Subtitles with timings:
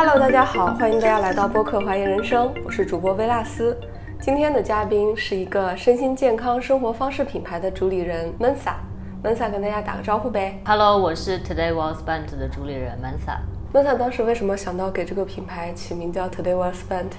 [0.00, 3.76] Hello，大家好，欢迎大家来到播客《怀疑人生》，我是主播薇拉斯。
[4.20, 8.74] 今天的嘉宾是一个身心健康生活方式品牌的主理人 Mensa。
[9.24, 10.56] Mensa 跟大家打个招呼呗。
[10.64, 13.38] Hello，我是 Today Well Spent 的主理人 Mensa。
[13.74, 17.10] Mensa 当时为什么想到给这个品牌起名叫 Today Well Spent？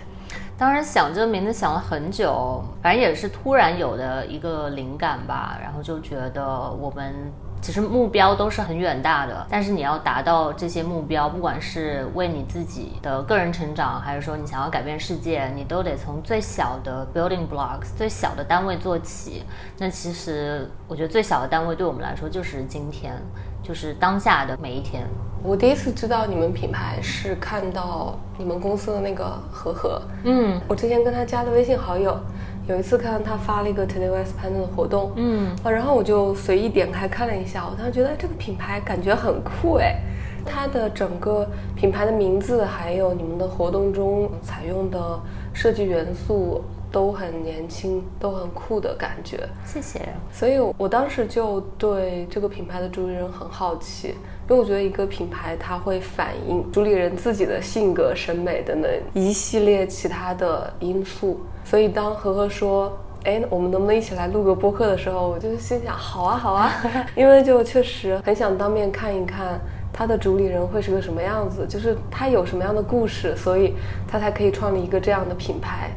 [0.58, 7.14] 当然想这个名字想了很久，反正也是突然有的一个灵感吧，然后就觉得我们
[7.62, 19.44] 其实目标都是很远大的，但是你要达到这些目标，不管是为你自己的个人成长，还是说你想要改变世界，你都得从最小的 building blocks 最小的单位做起。
[19.78, 23.14] 那其实我觉得最小的单位对我们来说就是今天，
[23.62, 25.06] 就是当下的每一天。
[25.42, 32.20] 我第一次知道你们品牌是看到你们公司的那个和和，嗯我之前跟他加的微信好友，
[32.70, 35.56] 有一次看到他发了一个 today west panda 的活动，嗯。
[35.64, 40.00] 啊，然后我就随意点开看了一下，我当时觉得哎这个品牌感觉很酷哎，
[40.46, 45.20] 它的整个品牌的名字，还有你们的活动中采用的
[45.52, 49.50] 设计元素都很年轻，都很酷的感觉。
[49.66, 50.08] 谢谢。
[50.32, 54.14] 所以我当时就对这个品牌的主理人很好奇，
[54.50, 61.40] 因为我觉得一个品牌它会反映主理人自己的性格、审美等等一系列其他的因素。
[61.64, 66.74] 所以当和和说，哎，我们能不能一起来录个播客的时候，我就心想，好啊，好啊，
[67.16, 69.60] 因为就确实很想当面看一看。
[69.92, 71.66] 他的主理人会是个什么样子？
[71.68, 73.74] 就是他有什么样的故事，所以
[74.08, 75.92] 他才可以创立一个这样的品牌。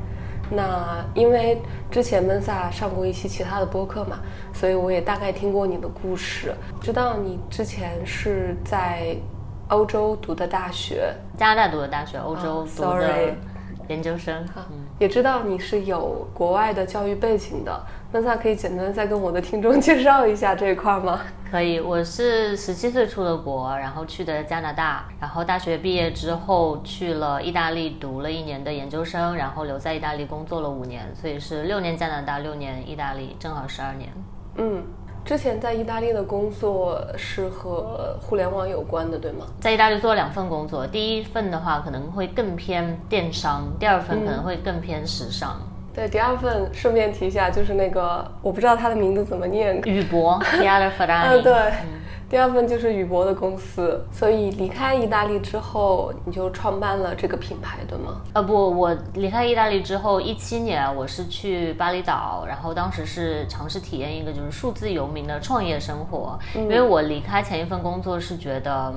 [0.54, 4.18] 那因为之前闷萨上过一期其他的播客嘛，
[4.52, 9.16] 所以我也大概听过你的故事，知道你之前是在
[9.68, 13.34] 欧洲读的大学，加拿大读的大学，欧洲啊读的 sorry
[13.92, 14.44] 研究生。
[14.48, 14.66] 哈，
[14.98, 17.80] 也知道你是有国外的教育背景的。
[18.10, 21.20] 那萨可以简单再跟我的听众介绍一下这一块吗？
[21.50, 34.10] 可以，我是十七岁出的国，然后去的加拿大，然后大学毕业之后去了意大利读了一年的研究生，然后留在意大利工作了五年，所以是六年加拿大，六年意大利，正好十二年。
[34.56, 34.82] 嗯，
[35.24, 39.46] 之前在意大利的工作是和互联网有关的，对吗？
[39.60, 45.60] 在意大利做了两份工作，第一份的话可能会更偏电商，第二份可能会更偏时尚。
[45.94, 51.52] 对，第二份顺便提一下，就是那个我不知道他的名字怎么念，宇博 p i a r f e r r a 嗯，i 对，
[52.32, 58.22] 第二份就是宇博的公司，所以离开意大利之后，你就创办了这个品牌，对吗？
[58.32, 68.94] 呃不，我离开意大利之后，一七年我是去巴厘岛，然后当时是尝试体验一个就是数字游民的创业生活，因为我离开前一份工作是觉得。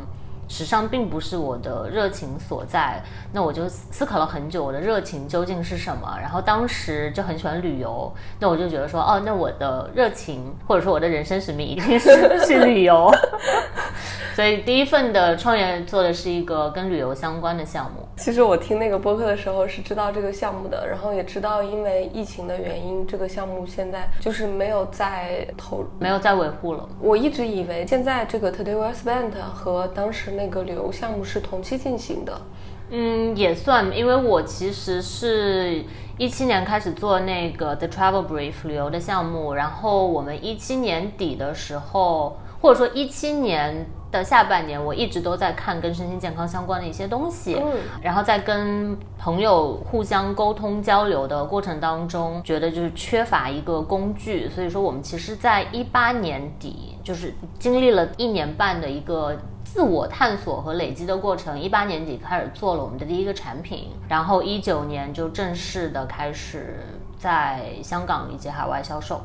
[0.48, 3.02] 时尚并不是我的热情所在，
[3.32, 6.18] 那我就思考了很久，我的热情究竟是什么？
[6.22, 12.10] 然后当时就很喜欢旅游，那我就觉得说，哦，那我的热情或者说我的人生使命一定是
[12.46, 13.12] 去旅游。
[14.36, 18.06] 所以第一份的创业做的是一个跟旅游相关的项目。
[18.18, 25.86] 其实我听那个播客的时候是知道这个项目的，然后也知道因为疫情的原因，这个项目现在就是没有再投。
[26.00, 26.88] 没有再维护了。
[27.00, 32.42] 我一直以为现在这个 Today Well Spent 和当时那个旅游项目是同期进行的。
[32.92, 35.84] 嗯，也算，因为我其实是
[36.20, 47.72] 一七年开始做那个 The Travel Brief 旅游的项目，然后我们一七年底的时候，或者说一七年的下半年，我一直都在看跟身心健康相关的一些东西，嗯
[48.04, 59.36] 然后在跟朋友互相沟通交流的过程当中，觉得就是缺乏一个工具，所以说我们其实在一八年底，就是经历了一年半的一个。
[59.76, 66.80] 自我探索和累积的过程，一八年底开始做了我们的第一个产品，然后一九年就正式的开始
[67.20, 69.20] 在香港以及海外销售。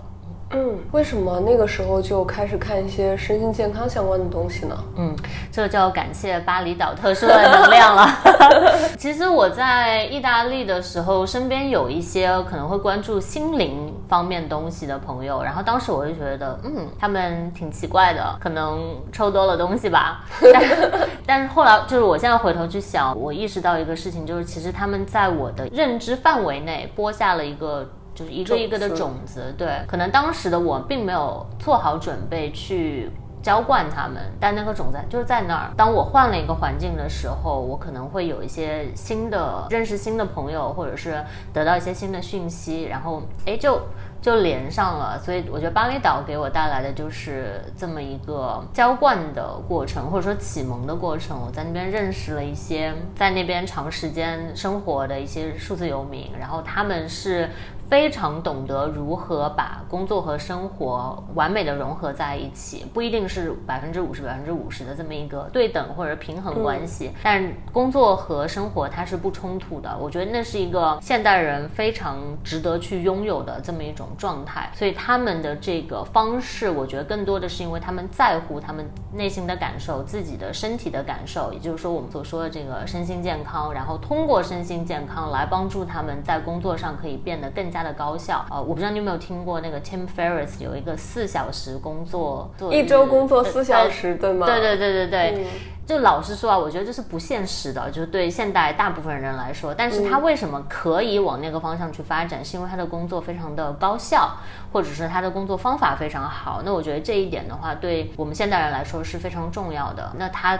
[0.52, 4.76] 嗯，为什么那个时候就开始看一些身心健康相关的东西呢？
[4.96, 5.14] 嗯，
[5.52, 8.08] 这就要感谢巴厘岛特殊的能量了。
[8.98, 20.24] 其实我在意大利的时候，身边有一些可能会关注心灵方面东西的朋友，然后当时我就觉得，嗯，他们挺奇怪的，可能抽多了东西吧。
[20.52, 20.62] 但
[21.26, 27.88] 但是后来，就是我现在回头去想，我意识到一个事情，就是其实他们在我的认知范围内播下了一个。
[28.20, 33.10] 就是一个一个的种子对，可能当时的我并没有做好准备去
[33.42, 35.70] 浇灌它们，但那个种子就是在那儿。
[35.74, 43.80] 当我换了一个环境的时候，我可能会有一些新的认识新的朋友，或者是得到一些新的讯息，然后哎就
[44.20, 45.18] 就连上了。
[45.18, 51.40] 所以我觉得巴厘岛给我带来的就是这么一个浇灌的过程，或者说启蒙的过程。
[51.40, 57.48] 我在那边认识了一些在那边长时间生活的一些数字游民，然后他们是。
[57.90, 69.90] 非常懂得如何把工作和生活完美的融合在一起，不一定是百分之五十、百分之五十的这么一个对等或者平衡关系，但工作和生活它是不冲突的。
[69.98, 74.70] 我觉得那是一个现代人非常值得去拥有的这么一种状态。
[74.72, 87.79] 所以他们的这个方式，我觉得更多的是因为他们在乎他们内心的感受、自己的身体的感受，也就是说我们所说的这个身心健康，然后通过身心健康来帮助他们在工作上可以变得更加。
[87.82, 94.46] 的高效呃，我不知道你有没有听过那个 Tim Ferriss 有一个四小时工作，一周工作四小时，对吗？
[94.46, 95.46] 对对对对对，
[95.86, 99.74] 就老实说啊，我觉得这是不现实的，就是对现代大部分人来说。
[99.74, 102.44] 但是他为什么可以往那个方向去发展？
[102.44, 104.36] 是因为他的工作非常的高效，
[104.72, 106.62] 或者是他的工作方法非常好。
[106.64, 110.12] 那我觉得这一点的话，对我们现代人来说是非常重要的。
[110.18, 110.58] 那他。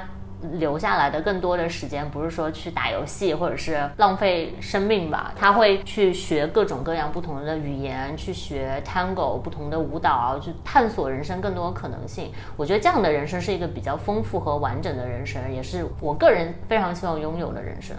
[0.59, 5.33] 留下来的更多的时间，不是说去打游戏或者是浪费生命吧？
[5.37, 12.31] 他会去学各种各样不同的语言，去学 Tango 不同的舞蹈，去探索人生更多可能性。
[12.57, 17.97] 我觉得这样的人生是一个比较丰富和完整的人生，也是我个人非常希望拥有的人生。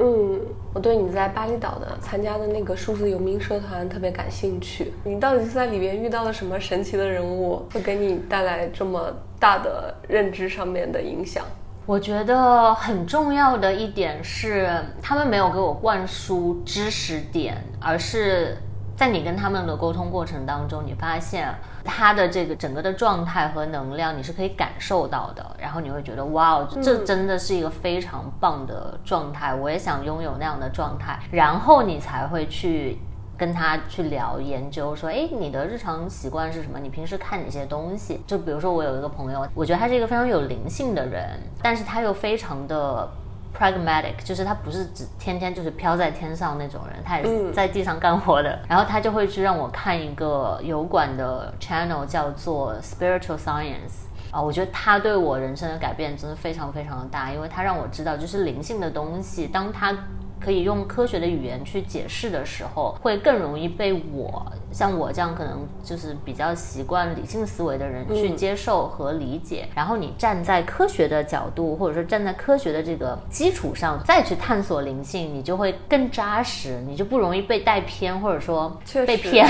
[0.00, 0.40] 嗯，
[0.72, 4.92] 我对你在巴厘岛的参加的那个数字游民社团特别感兴趣。
[5.02, 11.44] 你到底是在里边遇到了什么神奇的人物，会给你带来这么大的认知上面的影响？
[11.88, 14.68] 我觉得很重要的一点是，
[15.02, 18.58] 他们没有给我灌输知识点，而是
[18.94, 21.48] 在你跟他们的沟通过程当中，你发现
[21.86, 25.56] 他的这个整个的状态和能量，你是可以感受到的。
[25.58, 31.18] 然后你会觉得，哇，这真的是一个非常棒的状态，我也想拥有那样的状态。
[31.30, 32.98] 然后你才会去。
[33.38, 36.76] 跟他去聊研究，说，哎，你的日常习惯是什么？
[36.80, 38.20] 你平时看哪些东西？
[38.26, 43.08] 就比如说，我有一个朋友，我觉得他是一个非常有灵性的人，但是他又非常的
[43.56, 48.58] pragmatic，就是他不是只天天就是飘在天上那种人，他也是在地上干活的。
[48.68, 54.02] 然后他就会去让我看一个油管的 channel，叫做 Spiritual Science，
[54.32, 59.96] 啊，我觉得他对我人生的改变真的非常非常的大，因为他让我知道，就是灵性的东西，当他。
[60.40, 69.66] 可以用科学的语言去解释的时候，会更容易被我像我这样可能就是比较习惯理性思维的人去接受和理解。
[69.74, 79.46] 然后你站在科学的角度，或者说站在科学的这个基础上再去探索灵性，你就会更扎实，你就不容易被带偏，或者说被骗，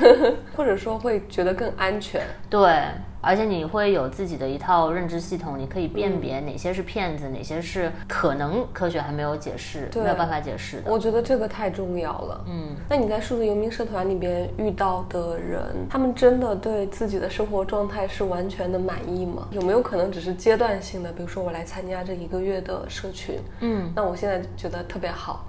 [0.56, 2.22] 或者说会觉得更安全。
[2.48, 2.60] 对。
[3.22, 10.90] 而且你会有自己的一套认知系统，你可以辨别哪些是骗子，哪些是可能科学还没有解释、没有办法解释的。
[10.90, 12.44] 我觉得这个太重要了。
[12.48, 19.46] 嗯，那你在数字游民社团里边遇到的人，他们真的对自己的生活状态是完全的满意吗？
[19.52, 21.12] 有没有可能只是阶段性的？
[21.12, 25.46] 比如说我来参加这一个月的社群，嗯，那我现在觉得特别好，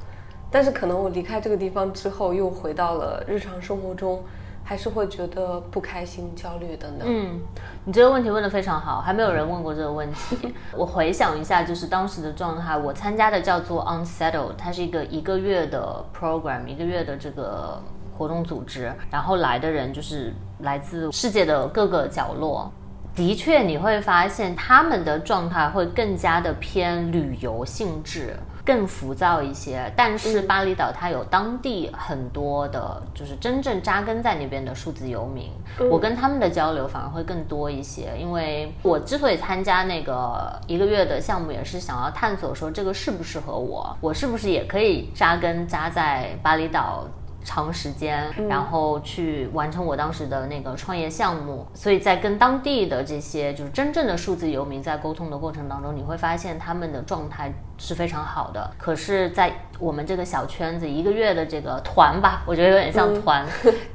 [0.52, 4.24] 但是可能我离开这个地方之后，又回到了日常生活中。
[4.63, 7.07] 还是会觉得不开心、焦虑等等。
[7.07, 7.39] 嗯，
[7.86, 10.54] 你这个问题问的非常好，还没有人问过这个问题。
[10.75, 17.81] 我回想一下，就是当时的状态，我参加的叫做 Unsettled，它是一个一个月的 program，一个月的这个
[18.18, 22.71] 活动组织，然后来的人就是来自世界的各个角落。
[23.16, 28.36] 的确，你会发现他们的状态会更加的偏旅游性质。
[28.65, 35.51] 更浮躁一些，但是巴厘岛它有当地很多的，就是真正扎根在那边的数字游民，
[35.92, 38.12] 我跟他们的交流反而会更多一些。
[38.18, 47.06] 因为我之所以参加那个一个月的项目，也是想要探索说这个适不适合我，我是不是也可以扎根扎在巴厘岛。
[47.44, 58.71] 长时间，然后去完成我当时的那个创业项目，所以在跟当地的这些就是真正的数字游民在沟通的过程当中，你会发现他们的状态是非常好的。
[58.78, 63.45] 可是，在我们这个小圈子一个月的这个团吧，我觉得有点像团，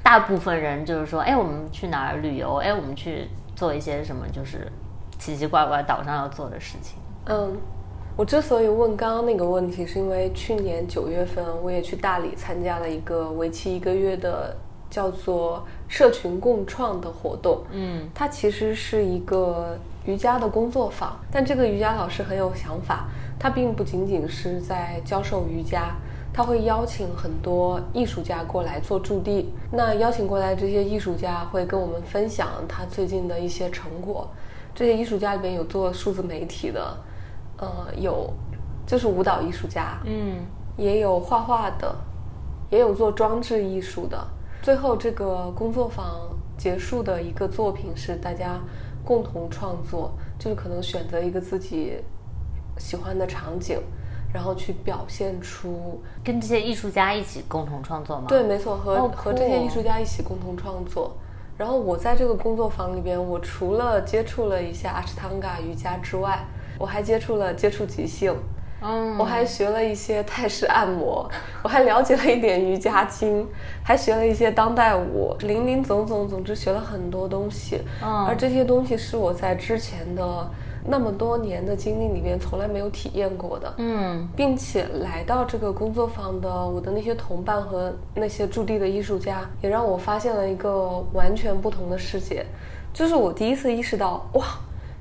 [0.02, 2.56] 大部分人就是说，哎，我们去哪儿旅游？
[2.56, 4.70] 哎，我们去做一些什么，就是
[5.18, 6.98] 奇奇怪怪岛上要做的事情。
[7.26, 7.56] 嗯。
[8.18, 14.56] 我之所以问刚刚那个问题，是因为去年九月份我也去大理参加了一个为期一个月的
[14.90, 17.62] 叫做“社群共创”的活动。
[17.70, 23.06] 嗯，它其实是一个瑜伽的工作坊，但这个瑜伽老师很有想法，
[23.38, 25.94] 他并不仅仅是在教授瑜伽，
[26.32, 29.54] 他会邀请很多艺术家过来做驻地。
[29.70, 34.28] 那邀请过来这些艺术家会跟我们分享他最近的一些成果。
[34.74, 36.96] 这些艺术家里边有做数字媒体的。
[37.58, 38.32] 呃，有，
[38.86, 40.38] 就是舞蹈艺术家，嗯，
[40.76, 41.94] 也有画画的，
[42.70, 44.18] 也有做装置艺术的。
[44.62, 48.60] 最后这个工作坊结束的一个作品是大家
[49.04, 51.94] 共同创作，就是可能选择一个自己
[52.76, 53.80] 喜欢的场景，
[54.32, 58.26] 然后去表现出跟这些艺术家一起共同创作吗？
[58.28, 61.16] 对，没错，和、哦和这些艺术家一起共同创作。
[61.56, 66.44] 然后我在这个工作坊里边，我除了接触了一下阿什汤嘎瑜伽之外，
[66.78, 68.34] 我还接触了接触即兴，
[68.80, 71.28] 嗯，我还学了一些泰式按摩，
[71.62, 73.46] 我还了解了一点瑜伽经，
[73.82, 77.80] 还学了一些当代舞，林林总总，总之学了很多东西。
[78.02, 80.48] 嗯而这些东西是我在之前的
[80.84, 83.74] 那么多年的经历里面从来没有体验过的。
[83.78, 92.46] 嗯并且来到这个工作坊的我的那些同伴和那些驻地的艺术家，也让我发现了一个完全不同的世界。
[92.94, 94.44] 就是我第一次意识到，哇，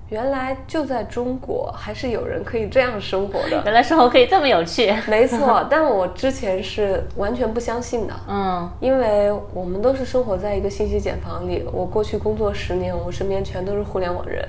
[0.10, 3.62] 原来就在中国还是有人可以这样生活的。
[3.66, 4.94] 原来生活可以这么有趣。
[5.08, 8.14] 没错， 但我之前是完全不相信的。
[8.28, 11.66] 嗯因为我们都是生活在一个信息茧房里。
[11.74, 14.48] 我过去工作十年，我身边全都是互联网人，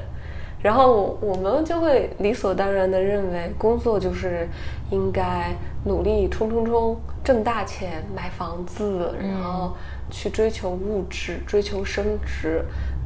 [0.63, 4.49] 然后我们就会理所当然的认为，工作就是
[4.91, 5.53] 应该
[5.85, 9.73] 努力冲冲冲，挣大钱，买房子，然后
[10.11, 12.65] 去追求物质，追求升值，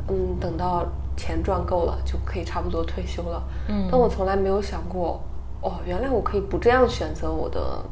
[0.08, 3.42] 嗯，等到钱赚够了，就可以差不多退休了。
[3.68, 5.20] 嗯但我从来没有想过，
[5.60, 7.84] 哦，原来我可以不这样选择我的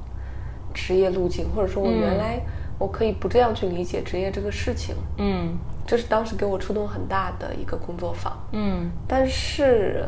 [0.75, 2.41] 职业路径，或者说我原来
[2.79, 4.95] 我可以不这样去理解职业这个事情。
[5.19, 8.39] 嗯这是当时给我触动很大的一个工作坊。
[8.53, 10.05] 嗯但是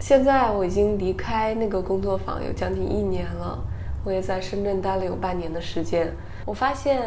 [0.00, 3.58] 现在我已经离开那个工作坊有将近一年了，
[4.02, 6.12] 我也在深圳待了有半年的时间。
[6.46, 7.00] 我发现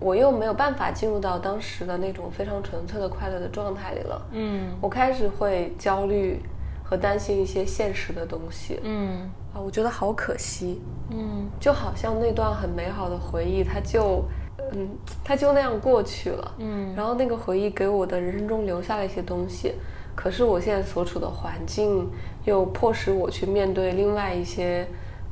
[0.00, 4.22] 我又没有办法进入到当时的那种非常纯粹的快乐的状态里了。
[4.32, 6.40] 嗯我开始会焦虑
[6.84, 8.80] 和担心一些现实的东西。
[8.82, 10.80] 嗯啊，我觉得好可惜。
[11.10, 14.24] 嗯就好像那段很美好的回忆，它就，
[14.72, 14.88] 嗯，
[15.24, 16.54] 它就那样过去了。
[16.58, 19.74] 嗯然后那个回忆给我的人生中留下了一些东西，
[20.14, 22.08] 可是我现在所处的环境
[22.44, 24.86] 又迫使我去面对另外一些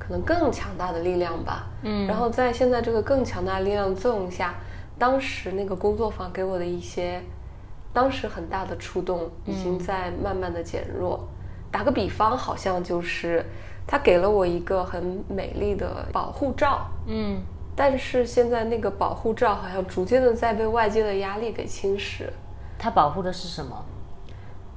[0.07, 1.67] 可能更强大的力量吧。
[1.83, 4.55] 嗯然后在现在这个更强大的力量作用下，
[4.99, 7.21] 当时那个工作坊给我的一些，
[7.93, 11.27] 当时很大的触动，已经在慢慢的减弱。
[11.71, 13.45] 打个比方，好像就是
[13.87, 17.41] 他给了我一个很美丽的保护罩，嗯
[17.75, 22.25] 但是现在那个保护罩好像逐渐的在被外界的压力给侵蚀。
[22.79, 23.85] 它保护的是什么？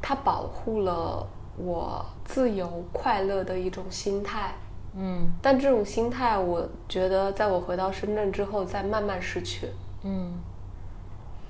[0.01, 1.25] 它保护了
[1.57, 4.53] 我自由快乐的一种心态，
[4.95, 9.69] 嗯但这种心态，我觉得在我回到深圳之后，再慢慢失去。
[10.03, 10.33] 嗯。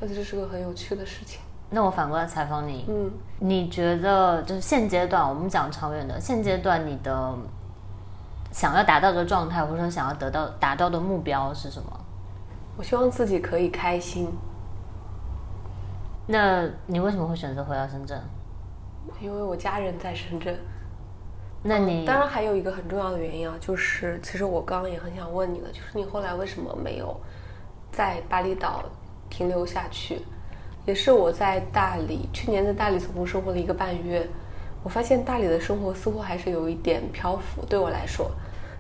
[0.02, 1.42] 而且这是个很有趣的事情。
[1.70, 7.36] 那我反过来采访你，嗯，你觉得就是现阶段，我们讲长远的，现阶段你的
[8.52, 12.00] 想要达到的状态，或者说想要得到达到的目标是什么？
[12.78, 14.32] 我希望自己可以开心，
[16.28, 18.18] 那你为什么会选择回到深圳？
[19.20, 20.58] 因为我家人在深圳。
[21.62, 27.16] 那你、嗯当然还有一个很重要的原因啊，就是其实我刚刚也很想问你的，就是你后来为什么没有
[27.92, 28.84] 在巴厘岛
[29.30, 30.20] 停留下去？
[30.86, 34.28] 也是我在大理，去年在大理总共生活了一个半月，
[34.84, 38.32] 我发现大理的生活似乎还是有一点漂浮，对我来说。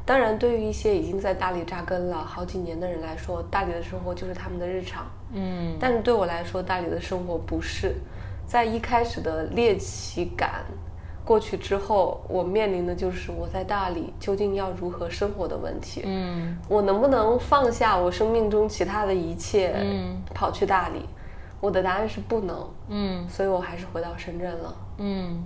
[0.05, 5.05] 当然，对于一些已经在大理扎根了好几年的人来说，大理的生活就是他们的日常。
[5.33, 7.95] 嗯但是对我来说，大理的生活不是。
[8.47, 10.65] 在一开始的猎奇感
[11.29, 16.01] 过去之后，我面临的就是我在大理究竟要如何生活的问题。
[16.03, 21.05] 嗯我能不能放下我生命中其他的一切，嗯跑去大理？
[21.61, 24.75] 我的答案是不能，嗯所以我还是回到深圳了。
[24.97, 25.45] 嗯，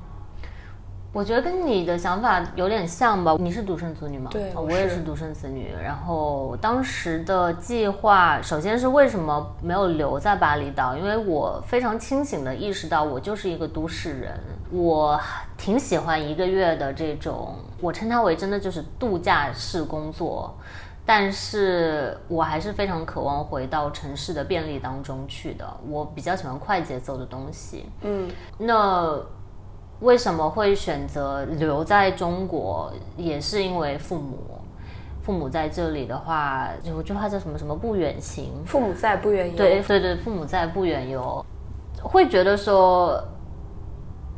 [1.14, 3.36] 我觉得跟你的想法有点像吧。
[3.40, 4.32] 你是独生子女吗？
[4.32, 5.72] 哦对我我也是独生子女。
[5.82, 10.98] 然后当时的计划，首先是为什么没有留在巴厘岛？
[10.98, 14.40] 因为我非常清醒的意识到，我就是一个都市人，
[14.72, 15.20] 我
[15.56, 20.58] 挺喜欢一个月的这种，我称它为真的就是度假式工作。
[21.06, 25.68] 但是我还是非常渴望回到城市的便利当中去的。
[25.88, 27.86] 我比较喜欢快节奏的东西。
[28.02, 29.20] 嗯那
[30.04, 32.92] 为什么会选择留在中国？
[33.16, 34.38] 也是因为父母，
[35.22, 38.52] 父母在这里的话，有句话叫什么什么不远行。
[38.66, 39.56] 父母在不远游。
[39.56, 41.44] 对对对，父母在不远游，
[42.02, 43.24] 会觉得说，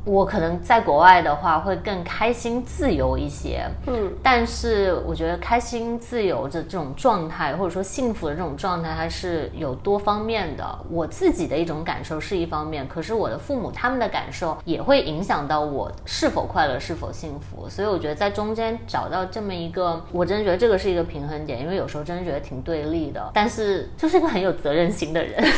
[0.05, 3.65] 我可能在国外的话会更开心自由一些。
[3.87, 10.65] 嗯但是我觉得开心自由的这种状态，或者说幸福的这种状态，它是有多方面的。
[10.89, 17.67] 我自己的一种感受是一方面，可是我的父母他们的感受也会影响到我是否快乐、是否幸福。
[17.69, 25.43] 所以我觉得在中间找到这么一个，我真的觉得这个是一个平衡点，因为有时候真的觉得挺对立的，但是就是一个很有责任心的人。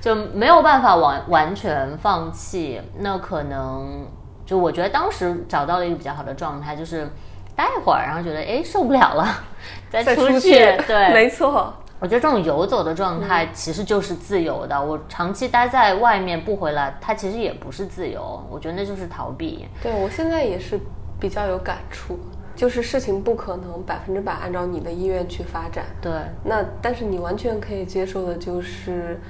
[0.00, 4.06] 就没有办法完完全放弃，那可能
[4.46, 7.08] 就我觉得当时找到了一个比较好的状态，就是
[7.56, 9.26] 待一会儿，然后觉得哎受不了了，
[9.90, 10.52] 再出去，
[10.86, 14.82] 对， 没错，我觉得这种游走的状态其实就是自由的。
[14.82, 19.66] 我长期待在外面不回来，它其实也不是自由，我觉得那就是逃避。
[19.82, 20.80] 对我现在也是
[21.20, 22.18] 比较有感触，
[22.56, 26.12] 就是事情不可能百分之百按照你的意愿去发展，对，
[26.42, 29.20] 那但是你完全可以接受的就是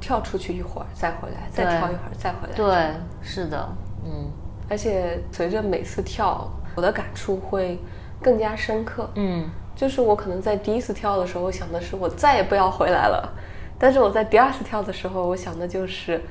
[0.00, 3.68] 跳出去一会儿再回来，再跳一会儿再回来，对，是的，
[4.04, 4.30] 嗯。
[4.68, 7.76] 而且随着每次跳，我的感触会
[8.22, 9.10] 更加深刻。
[9.16, 13.28] 嗯，就是我可能在第一次跳的时候，我想的是我再也不要回来了，
[13.80, 16.22] 但是我在第二次跳的时候，我想的就是，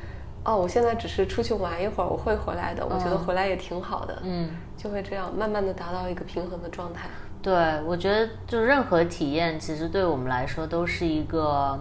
[0.46, 7.10] 哦，我现在只是出去玩一会儿，我会回来的，我觉得回来也挺好的，嗯，就会这样慢慢的达到一个平衡的状态。
[7.42, 7.54] 对，
[7.86, 11.78] 我觉得就任何体验，其实对我们来说都是一个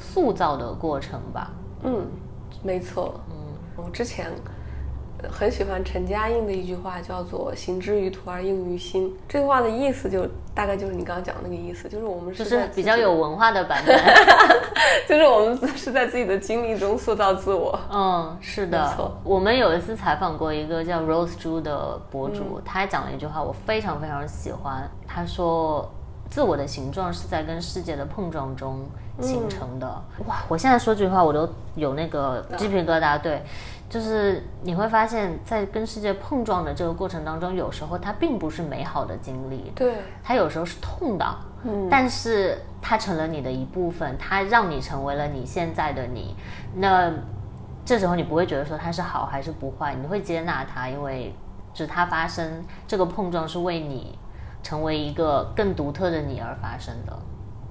[0.00, 1.50] 塑造的过程吧。
[1.84, 2.04] 嗯，
[2.62, 3.20] 没错。
[3.30, 3.36] 嗯，
[3.76, 4.26] 我之前
[5.22, 9.14] 呃很喜欢陈嘉映的一句话，叫做“行之于土而应于心”。
[9.28, 13.96] 这句话的意思就大概就是你刚刚讲的那个意思，就是我们就是比较有，文化的版本，
[15.08, 17.78] 就是我们是在自己的经历中塑造自我。
[17.90, 19.16] 嗯，是的没错。
[19.22, 24.88] 我们有一次采访过一个叫 Rose 猪的博嗯主，他还讲了一句话，我非常非常喜欢。
[25.06, 25.86] 他说
[26.30, 28.80] ：“自我的形状是在跟世界的碰撞中
[29.20, 29.86] 形成的。
[30.26, 33.20] 哇，我现在说这句话，我都有那个鸡皮疙瘩。
[33.20, 33.42] 对，
[33.88, 46.34] 就是你会发现在跟世界碰撞的这个过程当中，有时候它并不是美好的经历，对，它有时候是痛的，嗯但是它成了你的一部分，它让你成为了你现在的你。
[46.74, 47.12] 那
[47.84, 51.34] 这时候你不会觉得说它是好还是不坏，你会接纳它，因为
[51.74, 54.18] 就是它发生这个碰撞是为你
[54.62, 57.18] 成为一个更独特的你而发生的。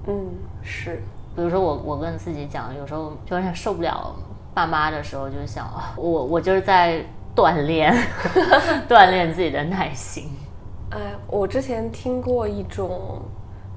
[0.06, 0.28] 嗯，
[0.62, 1.02] 是，
[1.34, 4.14] 比如说我我跟自己讲，有时候就有点受不了
[4.52, 7.94] 爸妈的时候，就想啊，我我就是在锻炼
[8.88, 10.28] 锻炼自己的耐心。
[10.90, 13.22] 哎，我之前听过一种，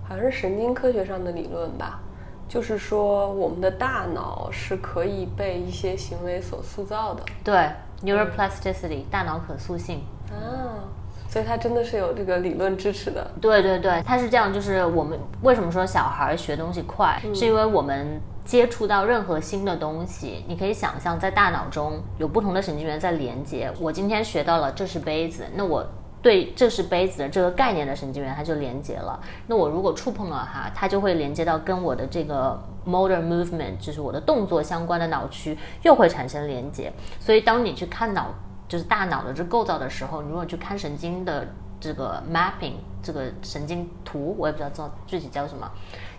[0.03, 1.99] 好像是神经科学上的理论吧，
[2.47, 7.69] 就是说我们的大脑是可以被一些行为所塑造的对
[8.03, 10.01] ，neuroplasticity 大脑可塑性。
[10.31, 10.81] 啊，
[11.33, 13.25] 所以它真的是有这个理论支持的。
[13.41, 23.71] 对对对，它是这样，就是我们为什么说小孩学东西快，是因为我们接触到任何新的东西，你可以想象在大脑中有不同的神经元在连接。
[23.79, 25.83] 我今天学到了这是杯子，那我。
[26.21, 29.19] 对，这是杯子的这个概念的神经元，它就连接了。
[29.45, 36.89] 那我如果触碰了它，它就会连接到跟我的这个 motor movement，就是我的动作相关的脑区，又会产生连接。
[37.19, 38.27] 所以当你去看脑
[38.67, 41.47] 就是大脑的这构造的时候，你如果去看神经的
[41.79, 45.69] 这个 mapping 这个神经图，我也不知道叫具体叫什么，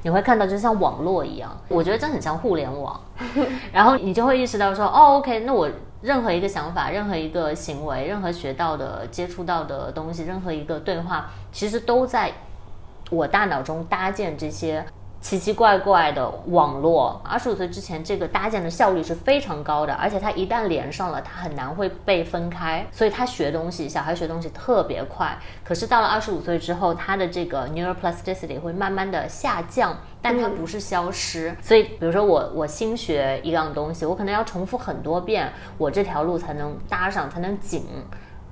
[0.03, 3.01] 你会看到就像网络一样，我觉得这很像互联网，
[3.73, 5.71] 然后你就会意识到说，哦，OK，那我
[6.03, 12.31] 任何一个想法、任何一个行为、任何学到的、接触到的东西、任何一个对话，其实都在
[13.11, 14.85] 我大脑中搭建这些
[15.25, 17.19] 奇奇怪怪的网络。
[17.25, 25.35] 二十五岁之前，这个搭建的效率是非常高的，而且它一旦连上了，它很难会被分开，所以他学东西，小孩学东西特别快。
[25.65, 31.57] 可是到了二十五岁之后，他的这个 neuroplasticity 会慢慢的下降，但它不是消失。
[31.63, 37.87] 所以，比如说我我新学一样东西，我可能要重复很多遍，我这条路才能搭上，才能紧。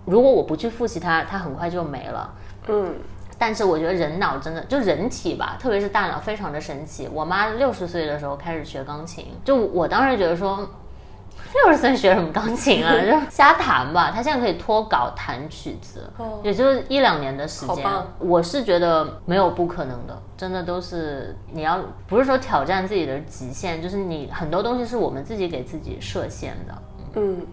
[0.06, 2.34] 如果我不去复习它，它很快就没了。
[2.68, 2.94] 嗯，
[3.38, 7.08] 但是我觉得人脑真的就人体吧，特别是大脑非常的神奇。
[7.12, 10.56] 我妈六十岁的时候开始学钢琴，就我当时觉得说，
[11.54, 14.10] 六十岁学什么钢琴啊， 就瞎弹吧。
[14.14, 17.84] 她现在可以脱稿弹曲子，哦也就是一两年的时间。
[18.18, 26.74] 我是觉得没有不可能的，真的都是你要不是说挑战自己的极限，就是你很多东西是我们自己给自己设限的。
[27.16, 27.46] 嗯，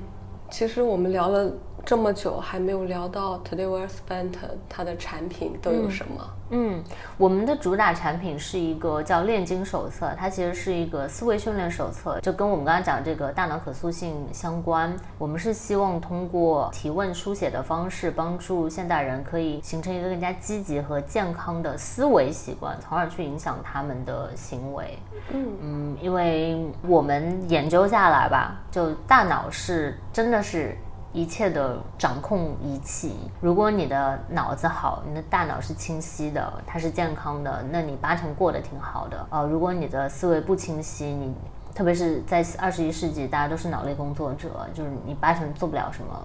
[0.50, 1.52] 其实我们聊了
[1.90, 4.36] 这么久，还没有聊到 Today We're Spent
[4.70, 6.24] 它的产品都有什么。
[6.52, 6.84] 嗯，
[7.18, 14.96] 我们的主打产品是一个叫炼金手册，它其实是一个思维训练手册，就跟我们刚刚讲这个大脑可塑性相关。
[15.18, 25.00] 我们是希望通过提问书写的方式，帮助现代人可以形成一个更加积极和健康的思维习惯，从而去影响他们的行为。
[25.32, 30.78] 嗯嗯，因为我们研究下来吧，就大脑是真的是
[31.12, 33.16] 一切的掌控仪器。
[33.42, 39.26] 如果你的脑子好，你的大脑是清晰的，它是健康的，那你八成过得挺好的。
[39.30, 41.34] 呃，如果你的思维不清晰，你
[41.74, 46.22] 特别是在二十一世纪，大家都是脑力工作者，就是你八成做不了什么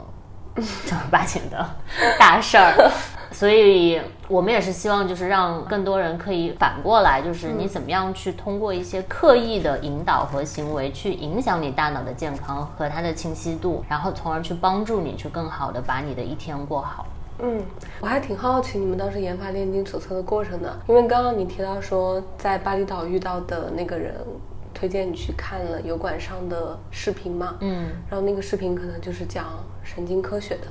[0.86, 1.66] 正儿八经的
[2.18, 2.72] 大事儿。
[3.32, 17.04] 所以，我们也是希望，就是让更多人可以反过来，就是你怎么样去通过一些刻意的引导和行为，去影响你大脑的健康和它的清晰度，然后从而去帮助你去更好的把你的一天过好。
[17.40, 17.60] 嗯，
[18.00, 24.14] 我还挺好奇你们当时研发炼金手册的过程的，因为刚刚你提到说在巴厘岛遇到的那个人
[24.84, 30.66] 推荐你去看了油管上的视频嘛，嗯，然后那个视频可能就是讲神经科学的。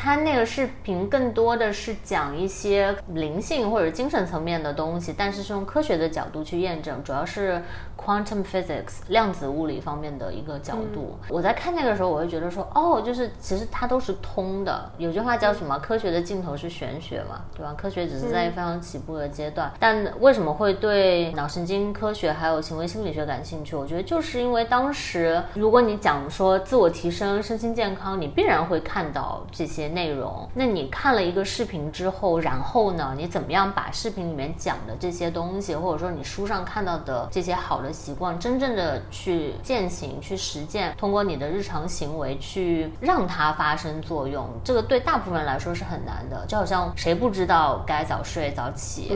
[0.00, 7.60] 他那个视频更多的是讲一些灵性或者精神层面的东西，但是是用科学的角度去验证，主要是
[7.96, 11.18] quantum physics 量子物理方面的一个角度。
[11.28, 14.88] 我在看那个时候，我会觉得说，哦，就是其实它都是通的。
[14.98, 15.76] 有句话叫什么？
[15.80, 17.74] 科学的尽头是玄学嘛，对吧？
[17.76, 19.72] 科学只是在非常起步的阶段。
[19.80, 23.74] 但为什么会对脑神经科学还有行为心理学感兴趣？
[23.74, 29.87] 我觉得就是因为当时，如果你讲说自我提升、身心健康，你必然会看到这些。
[29.88, 46.44] 内容，那你看了一个视频之后，然后呢，你怎么样把视频里面讲的这些东西，或者说你书上看到的这些好的习惯，真正的去践行、去实践，通过你的日常行为去让它发生作用，这个对大部分人来说是很难的。
[46.46, 49.12] 就好像谁不知道该早睡早起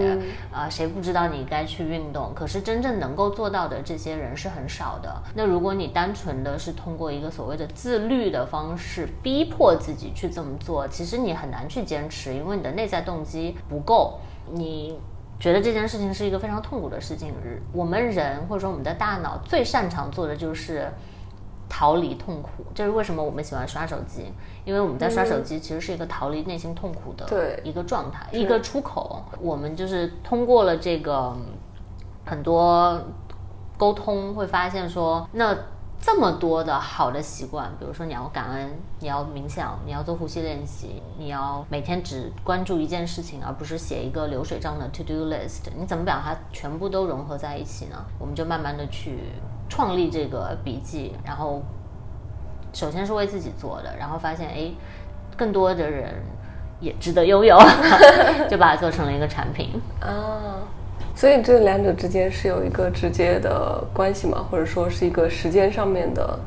[0.52, 0.70] 啊？
[0.70, 2.32] 谁不知道你该去运动？
[2.35, 5.22] 可是真正能够做到的这些人是很少的。
[5.35, 10.52] 那如果你单纯的是通过一个所谓的自律的方式，逼迫自己去这么。
[10.62, 14.20] 做其实你很难去坚持，因为你的内在动机不够。
[14.53, 14.98] 你
[15.38, 17.35] 觉得这件事情是一个非常痛苦的事情。
[17.72, 20.88] 我们人或者说我们的大脑最擅长做的就是
[21.68, 22.64] 逃离痛苦。
[22.75, 24.33] 这是为什么我们喜欢刷手机？
[24.64, 29.22] 因为我们在刷手机其实是一个逃离内心痛苦的一个状态，一个出口。
[29.40, 31.37] 我们就是通过了这个
[32.25, 33.01] 很多
[33.77, 35.57] 沟通，会发现说那。
[36.02, 45.70] 这么多的好的习惯，比如说你要感恩，你要冥想，你要做呼吸练习，你要每天只关注一件事情，而不是写一个流水账的 to do list。
[45.78, 48.04] 你怎么把它全部都融合在一起呢？
[48.18, 49.20] 我们就慢慢的去
[49.68, 51.62] 创立这个笔记，然后
[52.72, 54.72] 首先是为自己做的，然后发现哎，
[55.36, 56.12] 更多的人
[56.80, 57.56] 也值得拥有，
[58.50, 60.58] 就把它做成了一个产品啊。
[61.14, 64.44] 所以这两者之间是有一个直接的关系吗？
[64.51, 66.38] 或者说是一个时间上面的？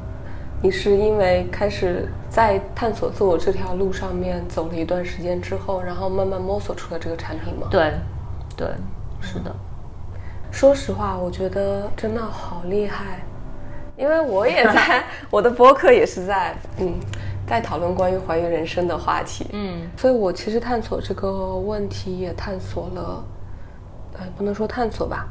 [0.61, 7.67] 你是因为开始在探索自我这条路上面走了一段时间之后，然后慢慢摸索出了这个产品吗？
[7.69, 7.93] 对，
[8.57, 8.67] 对，
[9.21, 9.55] 是的。
[10.51, 13.23] 说实话，我觉得真的好厉害，
[13.95, 16.95] 因为我也在 我的博客也是在嗯，
[17.45, 19.45] 在讨论关于怀孕人生的话题。
[19.51, 23.23] 嗯，所以我其实探索这个问题也探索了。
[24.19, 25.27] 哎，不能说探索吧，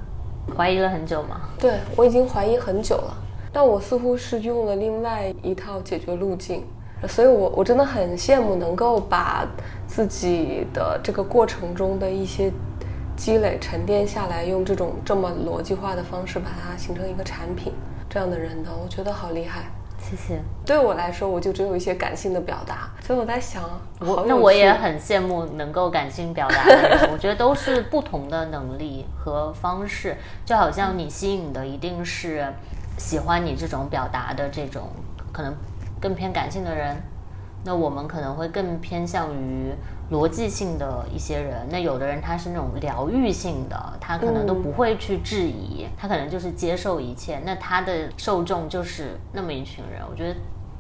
[0.57, 1.41] 怀疑了很久吗？
[1.59, 3.17] 对，我已经怀疑很久了，
[3.53, 6.65] 但我似乎是用了另外一套解决路径，
[7.09, 9.47] 所以我我真的很羡慕能够把
[9.87, 12.53] 自己的这个过程中的一些
[13.17, 17.73] 积累沉淀下来，用这种这么逻辑化的方式把它形成一个产品，
[18.09, 19.71] 这样的人的，我觉得好厉害。
[20.11, 20.39] 谢谢。
[20.67, 23.63] 对我来说，我就只有一些感性的表达，所以我在想，
[24.01, 27.09] 我那我也很羡慕能够感性表达的人。
[27.11, 32.47] 我觉得都是不同的能力和方式，就好像你吸引的一定是
[32.99, 34.91] 喜欢你这种表达的这种
[35.33, 35.55] 可能
[36.01, 36.95] 更偏感性的人，
[37.65, 39.73] 那我们可能会更偏向于。
[40.11, 47.41] 逻辑性的一些人，那有的人他是那种疗愈性的，他可能都不会去质疑，他可能就是接受一切。
[47.45, 50.35] 那他的受众就是那么一群人，我觉得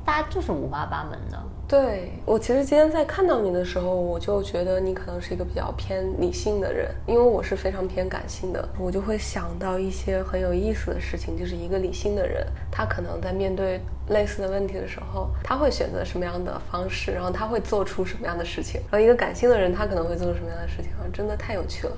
[0.05, 1.39] 大家就是五花八门的。
[1.67, 21.97] 对我其实今天在看到你的时候，我就觉得你可能是一个比较偏理性的人，因为我是非常偏感性的，我就会想到一些很有意思的事情，就是一个理性的人，他可能在面对类似的问题的时候，他会选择什么样的方式，然后他会做出什么样的事情，然后一个感性的人，他可能会做出什么样的事情啊，真的太有趣了。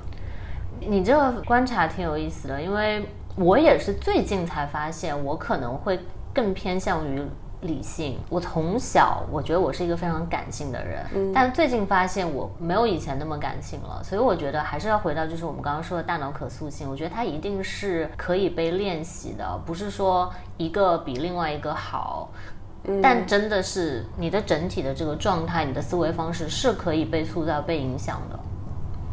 [0.81, 3.05] 你这个观察挺有意思的，因为
[3.37, 5.99] 我也是最近才发现，我可能会
[6.33, 7.23] 更偏向于。
[7.67, 22.31] 理性，我从小我觉得我是一个非常感性的人，但最近发现我没有以前那么感性了，所以我觉得还是要回到就是我们刚刚说的大脑可塑性，我觉得它一定是可以被练习的，不是说一个比另外一个好，
[23.03, 28.39] 但真的是你的整体的这个状态，你的思维方式是可以被塑造、被影响的。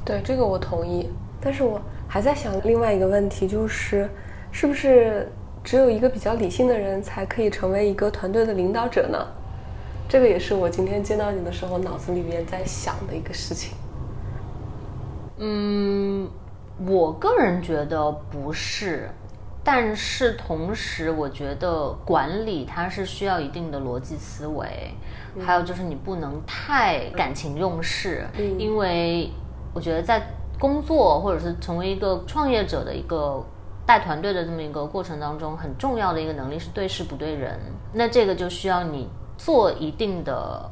[0.06, 1.10] 对，这个我同意，
[1.42, 4.10] 但是我还在想另外一个问题，就是
[4.52, 5.28] 是不是？
[5.64, 9.26] 只有一个比较理性的人才可以成为一个团队的领导者呢，
[10.10, 13.74] 这个也是我今天见到你的时候脑子里面在想的一个事情。
[15.38, 16.30] 嗯，
[16.86, 19.10] 我个人觉得不是，
[19.64, 24.94] 但是同时，我觉得管理它是需要一定的逻辑思维，
[25.40, 29.32] 还有就是你不能太感情用事，因为
[29.74, 30.22] 我觉得在
[30.60, 33.44] 工作或者是成为一个创业者的一个
[33.94, 37.60] 带团队的这么一个过程当中，很重要的一个能力是对事不对人。
[37.92, 40.68] 那这个就需要你做一定的。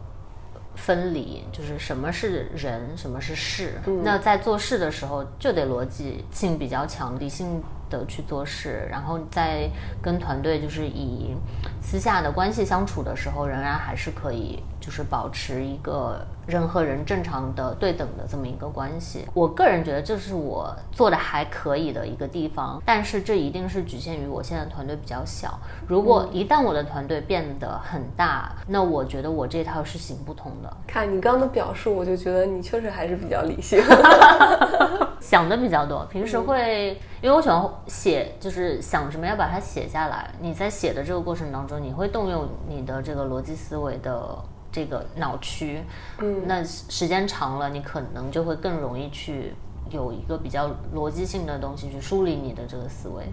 [0.73, 3.73] 分离就是什么是人，什么是事。
[4.03, 8.87] 那在做事的时候，就得逻辑性比较强，理性的去做事。
[8.89, 9.69] 然后在
[10.01, 11.35] 跟团队就是以
[11.81, 14.63] 私下的关系相处的时候，仍然还是可以。
[14.79, 25.59] 就是保持一个人和人正常的对等的这么一个关系，我个人觉得这是我做的还可以的一个地方，但是这一定是局限于我现在团队比较小。
[25.87, 30.77] 如果一旦我的团队变得很大，那我觉得我这套是行不通的。
[30.87, 33.81] 看你刚刚的表述，我就觉得你确实还是比较理性，
[35.21, 36.05] 想的比较多。
[36.05, 40.29] 平时会，因为我喜欢写，就是想什么要把它写下来。
[40.39, 44.37] 你在写的这个过程当中，你会动用你的这个逻辑思维的。
[44.71, 45.81] 这个脑区，
[46.19, 49.53] 嗯，那时间长了，你可能就会更容易去
[49.89, 53.25] 有一个比较逻辑性的东西去梳理你的这个思维。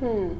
[0.00, 0.30] 嗯，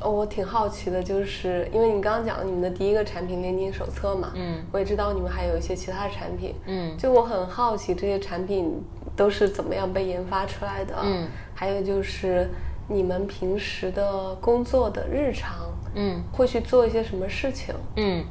[0.00, 8.82] 哦，我挺好奇的，就是因为你刚刚讲了你们的第一个产品炼金手册嘛，嗯，我也知道你们还有一些其他的产品，嗯，就我很好奇这些产品
[9.14, 12.48] 都是怎么样被研发出来的，嗯，还有就是
[12.88, 18.24] 你们平时的工作的日常，嗯，会去做一些什么事情，嗯。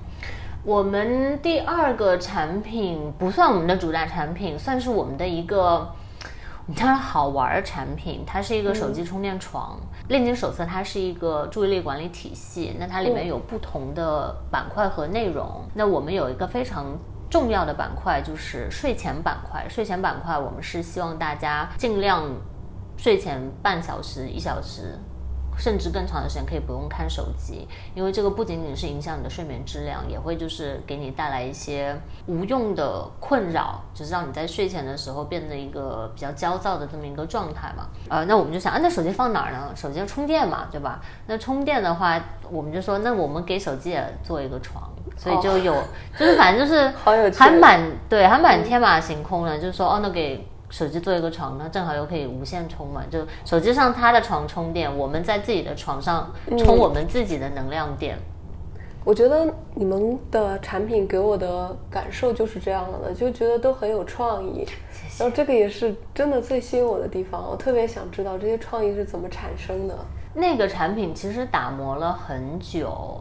[0.63, 5.89] 我们第二个产品不算我们的主打产品，算是我们的一个
[6.65, 8.23] 我们叫它好玩的产品。
[8.27, 9.79] 它是一个手机充电床。
[10.09, 15.61] 炼金手册它是一个注意力管理体系，那它里面有不同的板块和内容。
[15.73, 16.87] 那我们有一个非常
[17.29, 19.65] 重要的板块就是睡前板块。
[19.69, 22.25] 睡前板块我们是希望大家尽量
[22.97, 24.99] 睡前半小时、一小时。
[25.59, 31.95] 甚至更长的时间可以不用看手机，因为这个不仅仅是影响你的睡眠质量，也会就是给你带来一些
[32.27, 37.89] 无用的困扰，就是让你在睡前的时候变得一个比较焦躁的这么一个状态嘛。
[38.09, 39.71] 呃，那我们就想，啊，那手机放哪儿呢？
[39.75, 41.01] 手机要充电嘛，对吧？
[41.27, 42.19] 那充电的话，
[42.49, 45.75] 我们就说，那我们给手机也做一个床，所以就有，
[46.17, 46.87] 就是反正就是
[47.37, 50.47] 还蛮对，还蛮天马行空的，就是说，哦，那给。
[50.69, 53.03] 手机做一个床，那正好又可以无线充嘛。
[53.09, 58.17] 就手机上它的床充电，我们在自己的床上充我们自己的能量电。
[59.03, 64.67] 我觉得你们的产品给我的感受就是这样的，就觉得都很有创意。
[65.17, 69.97] 然后这个也是真的最吸引我的地方，我特别想知道这些创意是怎么产生的。
[70.35, 73.19] 那个产品其实打磨了很久，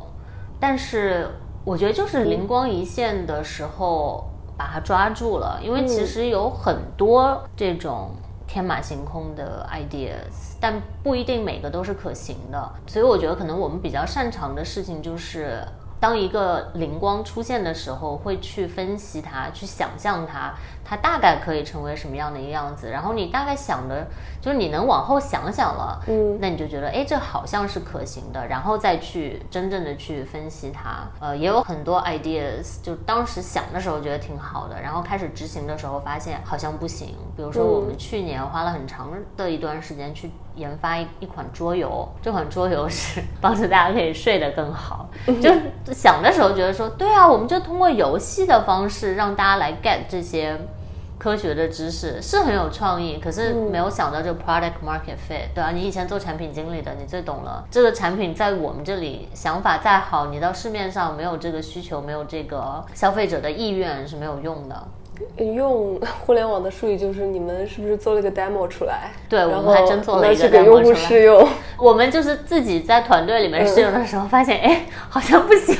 [0.61, 1.29] 但是
[1.65, 4.29] 我觉得就是灵光一现的时候。
[4.59, 8.11] 把它抓住了，因为其实有很多这种
[8.47, 12.71] 天马行空的 ideas，但不一定每个都是可行的。
[12.89, 15.63] 所以我觉得，可能我们比较擅长的事情就是，
[16.01, 20.53] 当一个灵光出现的时候，会去分析它，去想象它。
[20.89, 22.89] 它大概可以成为什么样的一个样子？
[22.89, 24.07] 然后你大概想的，
[24.41, 31.07] 就是你能往后想想了，嗯，那你就觉得，哎，这好像是可行的，然后再去真正的去分析它。
[31.21, 37.15] 呃，也有很多 ideas，就当时想的时候觉得挺好的，然后开始执行的时候发现好像不行。
[37.37, 45.11] 比如说，我们去年花了很长的一段时间去研发一一款桌游，这款桌游是帮助大家可以睡得更好。
[45.27, 45.53] 就
[45.93, 50.59] 想的时候觉得说，对啊，我们就通过游戏的方式让大家来 get 这些。
[51.19, 57.65] 科学的知识是很有创意，可是没有想到这个 product market fit，对啊，你以前做产品经理的，你最懂了。
[57.71, 64.89] 这个产品在我们这里想法再好，你到市面上没有这个需求，没有这个消费者的意愿是没有用的。
[65.37, 69.11] 用互联网的术语就是你们是不是做了一个 demo 出来？
[69.29, 70.95] 对，我们还真做了一个 demo 出来。
[70.95, 71.49] 试用。
[71.77, 75.75] 我们就是自己在团队里面试用的时候发现，哎，好像不行。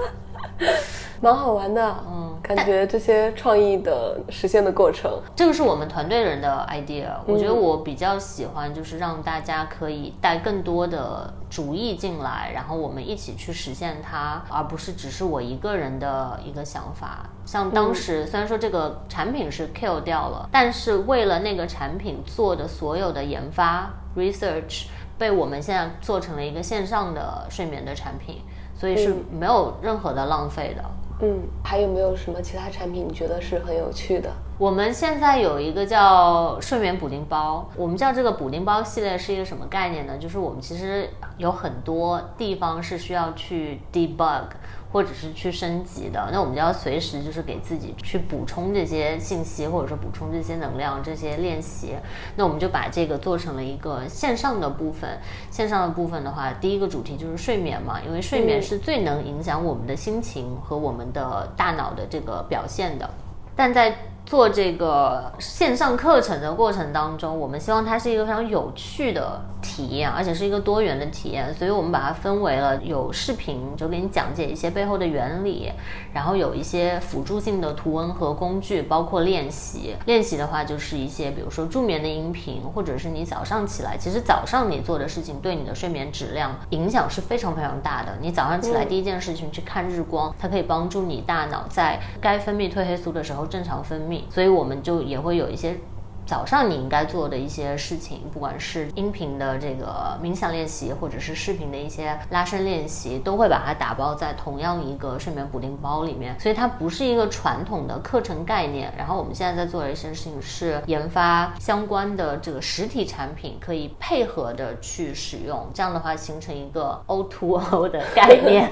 [1.20, 7.06] 蛮好玩的，嗯，感觉这些创意的实现的过程，这个是我们团队人的 idea。
[7.24, 17.24] 我觉得我比较喜欢，就是让大家可以带更多的主意进来，然后我们一起去实现它，而不是只是我一个人的一个想法。
[17.44, 28.42] 像当时虽然说这个产品是 kill 掉了，但是为了那个产品做的所有的研发 research，被我们现在做成了一个线上的睡眠的产品，
[28.74, 30.84] 所以是没有任何的浪费的。
[31.24, 34.28] 嗯，还有没有什么其他产品你觉得是很有趣的？
[34.58, 40.18] 我们现在有一个叫睡眠补丁包，我们叫这个补丁包系列是一个什么概念呢？
[40.18, 41.08] 就是我们其实
[41.38, 44.46] 有很多地方是需要去 debug。
[44.92, 51.96] 或者是去升级的，那我们就要随时就是给自己去补充这些信息，或者说补充这些能量，这些练习。
[52.36, 55.18] 那我们就把这个做成了一个线上的部分。
[55.50, 63.08] 线上的部分的话，第一个主题就是睡眠嘛，因为睡眠是最能影响我们的心情和我们的大脑的这个表现的。
[63.56, 75.70] 但在做这个线上课程的过程当中，我们希望它是一个非常有趣的体验，而且是一个多元的体验，所以我们把它分为了有视频，就给你讲解一些背后的原理，
[76.12, 79.94] 然后有一些辅助性的图文和工具，包括练习。
[80.04, 88.18] 练习的话，就是一些比如说助眠的音频，或者是你早上起来，其实早上你做的事情对你的睡眠质量影响是非常非常大的。
[88.20, 94.22] 你早上起来第一件事情去看日光，它可以帮助你大脑在该分泌褪黑素的时候正常分泌。
[94.28, 95.76] 所以我们就也会有一些。
[96.26, 106.38] 早上你应该做的一些事情，不管是音频的这个冥想练习，或者是视频的一些拉伸练习，都会把它打包在同样一个睡眠补丁包里面。
[106.38, 108.92] 所以它不是一个传统的课程概念。
[108.96, 115.66] 然后我们现在在做的一些事情是研发相关的这个实体产品，可以配合着去使用。
[115.74, 118.70] 这样的话形成一个 O to O 的概念。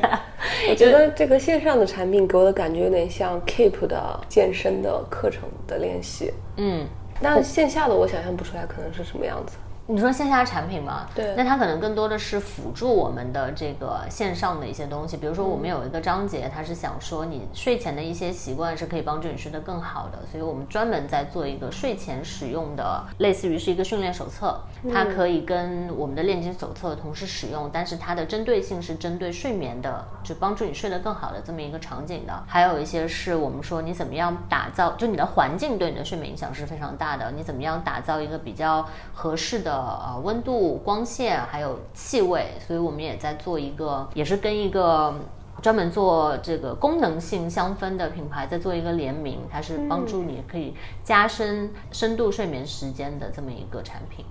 [0.68, 6.32] 我觉得这个线上的产品给我的感觉有点像 Keep 的健身的课程的练习。
[6.56, 6.86] 嗯。
[7.20, 9.56] 那线下的我想象不出来，可能是什么样子。
[9.86, 11.06] 你说线下产品吗？
[11.16, 15.16] 对，那它可能更多的是辅助我们的这个线上的一些东西。
[15.16, 24.60] 比如说，我们有一个章节，它是想说你睡前的一些习惯是可以帮助你睡得更好的，所以我们专门在做一个睡前使用的，类似于是一个训练手册，
[24.92, 32.44] 它可以跟我们的练金手册同时使用，但是它的针对性是针对睡眠的，就帮助你睡得更好的这么一个场景的。
[32.46, 39.79] 还有一些是我们说你怎么样打造，就你的环境对你的睡眠影响是非常大的，你怎么样打造一个比较合适的。
[39.80, 45.14] 呃，温度、光线还有气味，所以我们也在做一个，也是跟一个
[45.62, 54.24] 专门做这个功能性香氛的品牌在做一个联名，它是帮助你可以加深深度睡眠时间的这么一个产品。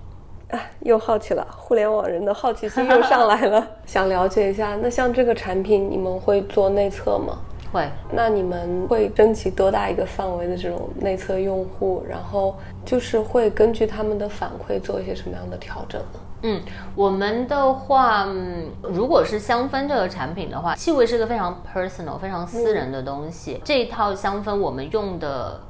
[0.50, 4.76] 啊，又好奇了，互联网人的好奇心又上来了，想了解一下。
[4.82, 7.38] 那像这个产品，你们会做内测吗？
[7.72, 12.04] 会，那你们会征集多大一个范围的这种内测用户？
[12.08, 16.20] 然后就是会根据他们的反馈做一些什么样的调整呢？
[16.42, 16.60] 嗯，
[16.94, 18.26] 我们的话，
[18.82, 23.60] 如果是香氛这个产品的话，气味是个非常 personal、非常私人的东西。
[23.64, 25.60] 这一套香氛我们用的。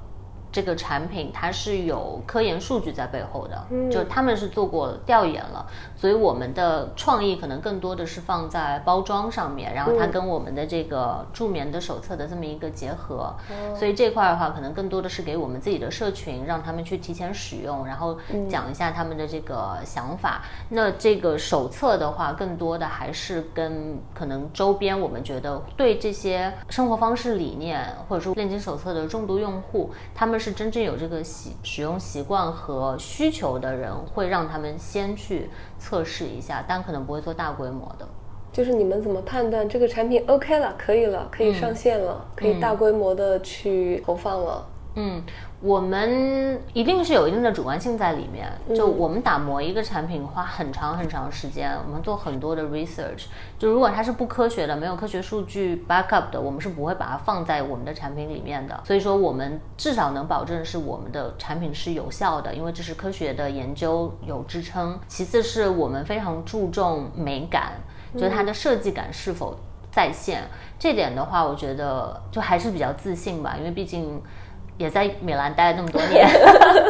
[0.53, 13.33] 这个产品它是有科研数据在背后的，就他们是做过调研了，所以我们的创意可能更多的是放在包装上面，然后它跟我们的这个助眠的手册的这么一个结合，
[13.77, 20.43] 所以这块的话可能更多的是给我们自己的社群，让他们去提前使用，然后讲一下他们的这个想法。
[20.69, 30.40] 那这个手册的话，更多的还是跟可能周边我们觉得对这些生活方式理念或者说炼金手册的重度用户，他们。
[30.41, 38.09] 是真正有这个习使用习惯和需求的人，会让他们先去测试一下，但可能不会做大规模的。
[38.53, 44.67] 就是你们怎么判断这个产品 OK 了，可以了，可以上线了，可以大规模的去投放了？
[44.97, 45.23] 嗯。
[45.63, 48.51] 我们一定是有一定的主观性在里面。
[48.75, 53.27] 就我们打磨一个产品花很长很长时间，我们做很多的 research。
[53.59, 58.81] 就如果它是不科学的、没有科学数据 backup 的，我们是不会把它放在我们的产品里面的。
[58.85, 64.99] 所以说，我们至少能保证是我们的产品是有效的，因为这是科学的研究有支撑。
[65.09, 67.73] 其次是我们非常注重美感，
[68.15, 69.55] 就是它的设计感是否
[69.91, 70.45] 在线。
[70.79, 74.23] 这点的话，我觉得就还是比较自信吧，因为毕竟。
[74.81, 76.27] 也在米兰待了那么多年，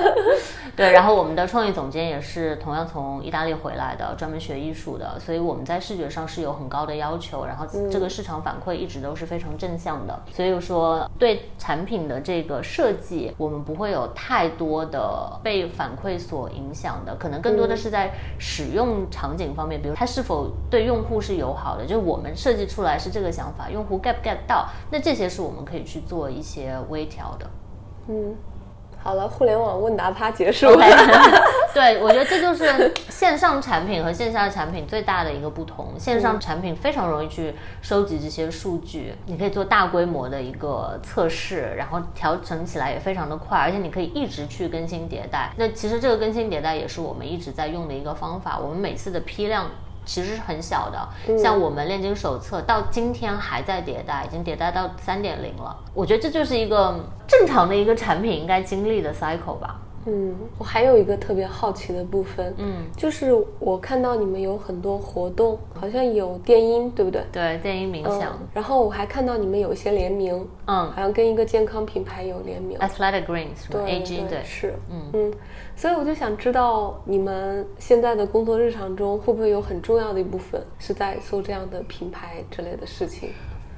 [0.76, 27.44] 对，然后我们的创意总监也是同样从意大利回来的，专门学艺术的，所以我们在视觉上是有很高的要求，然后这个市场反馈一直都是非常正向的，所以说对产品的这个设计，我们不会有太多的被反馈所影响的，可能更多的是在使用场景方面，比如它是否对用户是友好的，就是我们设计出来是这个想法，用户 get 不 get 到，那这些是我们可以去做一些微调的。
[28.12, 28.34] 嗯，
[29.00, 30.84] 好了，互联网问答趴结束了。
[31.72, 35.94] 对，我觉得这就是线上产品和线下产品最大的一个不同。
[35.96, 45.52] 线上产品非常容易去收集这些数据，你可以做大规模的一个测试，然后调整起来也非常的快，而且你可以一直去更新迭代。
[45.56, 48.58] 那其实这个更新迭代也是我们一直在用的一个方法。
[48.58, 49.66] 我们每次的批量。
[50.04, 51.38] 其实是很小的。
[51.38, 55.76] 像我们炼金手册到今天还在迭代，已经迭代到三点零了。
[55.94, 59.80] 我觉得这就是一个正常的一个产品应该经历的 cycle 吧。
[60.10, 67.22] 嗯，我还有一个特别好奇的部分，嗯，就是我看到你们有很多活动，好像有电音，对不对？
[67.30, 68.36] 对，电音冥想。
[68.52, 70.34] 然后我还看到你们有一些联名，
[70.66, 75.32] 嗯，好像跟一个健康品牌有联名，Athletic Greens，对，AG，对，是，嗯嗯。
[75.76, 83.30] 所以我就想知道，你们现在的工作日常中会不会有很重要的一部分是在做这样的品牌之类的事情？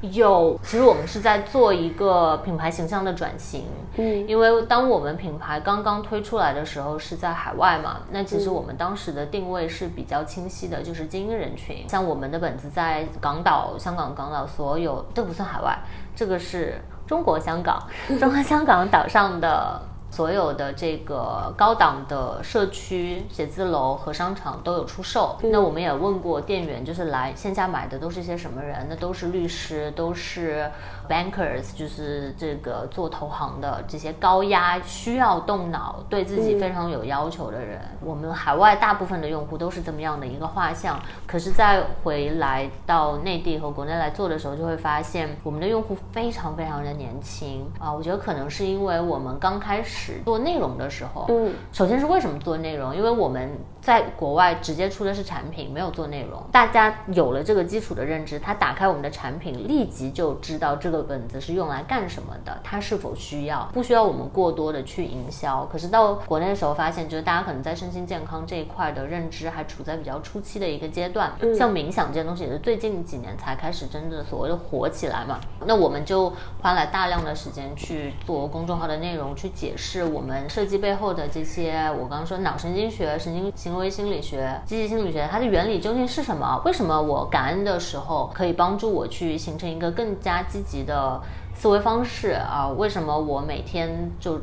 [0.03, 3.65] 有，其实我们是在做一个品牌形象的转型。
[3.97, 11.89] 嗯，因为当我们品牌刚刚推出来的时候是在海外嘛，那其实我们当时的定位是比较清晰的，就是精英人群。
[11.89, 15.79] 像我们的本子在港岛、香港、港岛所有都不算海外，
[16.17, 17.81] 这个是中国香港，
[18.19, 19.81] 中国香港岛上的。
[20.13, 25.37] 所有的这个高档的社区写字楼和商场都有出售。
[25.43, 28.87] 那我们也问过店员，就是来线下买的都是一些什么人？
[28.91, 30.71] 那都是律师，都是。
[31.09, 37.81] Bankers 就是这个做投行的这些高压需要动脑、对自己非常有要求的人。
[38.01, 40.99] 我们海外大部分的用户都是这么样的一个画像。
[41.27, 47.93] 可是再回来到内地和国内来做的时候，就会发现我们的用户非常非常的年轻啊。
[47.93, 52.95] 我觉得可能是因为我们刚开始做内容的时候，嗯，首先是为什么做内容？
[52.95, 53.51] 因为我们
[53.83, 56.43] 在国外直接出的是产品，没有做内容。
[56.51, 61.03] 大家有了这个基础的认知，他打开我们的产品，立即就知道这个。
[61.03, 62.57] 本子是用来干什么的？
[62.63, 63.69] 它是否需要？
[63.73, 65.67] 不需要我们过多的去营销。
[65.67, 71.33] 可是到国内的时候，发现就是大家可能在身心健康这一块的认知还处在比较初期的一个阶段。
[71.59, 75.41] 像冥想这些东西，也是最近几年才开始真正的所谓的火起来嘛。
[75.67, 81.91] 那我们就花了大量的时间去做公众号的内容，去解释我们设计背后的这些。
[81.99, 86.61] 我刚刚说脑神经学、神经行行为心理学、积极心理学，它的原理究竟是什么？
[86.63, 90.85] 为什么我感恩的时候可以帮助我去形成一个更加积极？
[90.85, 91.19] 的
[91.55, 94.39] 思维方式啊，为什么我每天就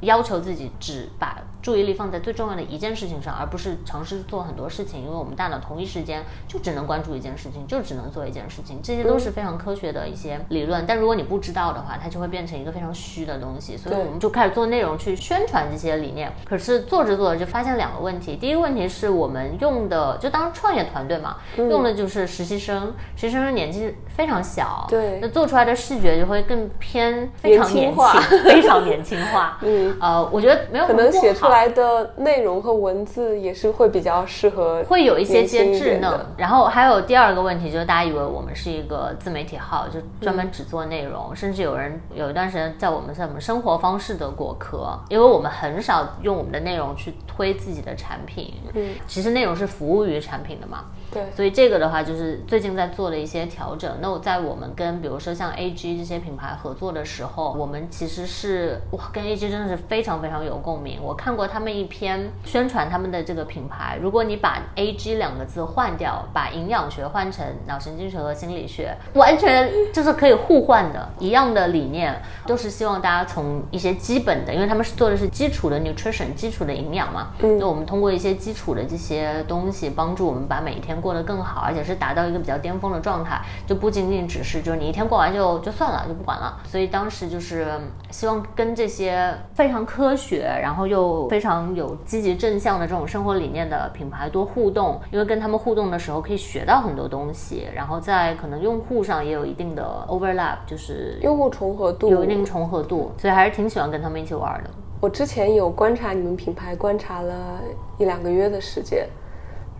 [0.00, 1.38] 要求自己只把。
[1.64, 10.84] 注意力放在最重要的一件事情上，而不是尝试做很多事情，因为我们大脑同一时间就只能关注一件事情，就只能做一件事情，这些都是非常科学的一些理论。
[10.86, 13.78] 但如果你不知道的话，它就会变成一个非常虚的东西。
[13.78, 16.30] 所以我们就开始做内容去宣传这些理念。
[16.44, 28.04] 可是做着做着就发现两个问题：第一个问题是我们用的，就当创业团队嘛，用的就是实习生，实习生的年纪非常小，对，那做出来的视觉就会更偏非常年轻，
[28.44, 29.56] 非常年轻化。
[29.64, 31.53] 嗯，呃，我觉得没有可能写出来。
[31.54, 36.26] 来的内容和文字也是会比较适合，会有一些些稚嫩。
[36.36, 48.54] 然后还有第二个问题，就是大家以为我们是一个自媒体号，就专门只做内容，甚至有人有一段时间在我们什么生活方式的果壳，因为我们很少用我们的内容去推自己的产品。
[48.74, 50.86] 嗯，其实内容是服务于产品的嘛。
[51.14, 53.90] 对，所以这个的话就是最近在做的一些调整。
[54.00, 60.98] 那我在我们跟比如说像 AG 这些品牌合作的时候，我们其实是哇，跟 AG 真的是非常非常有共鸣。
[61.00, 77.28] 我看过他们一篇宣传他们的这个品牌，如果你把 AG 两个字换掉，把营养学换成脑神经学和心理学，完全就是可以互换的，一样的理念，都是希望大家从一些基本的，因为他们是做的是基础的 nutrition，基础的营养嘛。
[77.38, 80.94] 嗯，那我们通过一些基础的这些东西，帮助我们把每一天。
[81.04, 86.58] 过得更好，而且是达到一个比较巅峰的状态，就不仅仅只是就是你一天过完就就算了，就不管了。
[86.64, 87.66] 所以当时就是
[88.10, 104.70] 希望跟这些非常科学，然后又非常有积极正向的这种生活理念的品牌多互动，因为跟他们互动的时候可以学到很多东西，然后在可能用户上也有一定的 overlap，就是用户重合度有一定重合度，所以还是挺喜欢跟他们一起玩的。
[105.00, 107.60] 我之前有观察你们品牌，观察了
[107.98, 109.06] 一两个月的时间。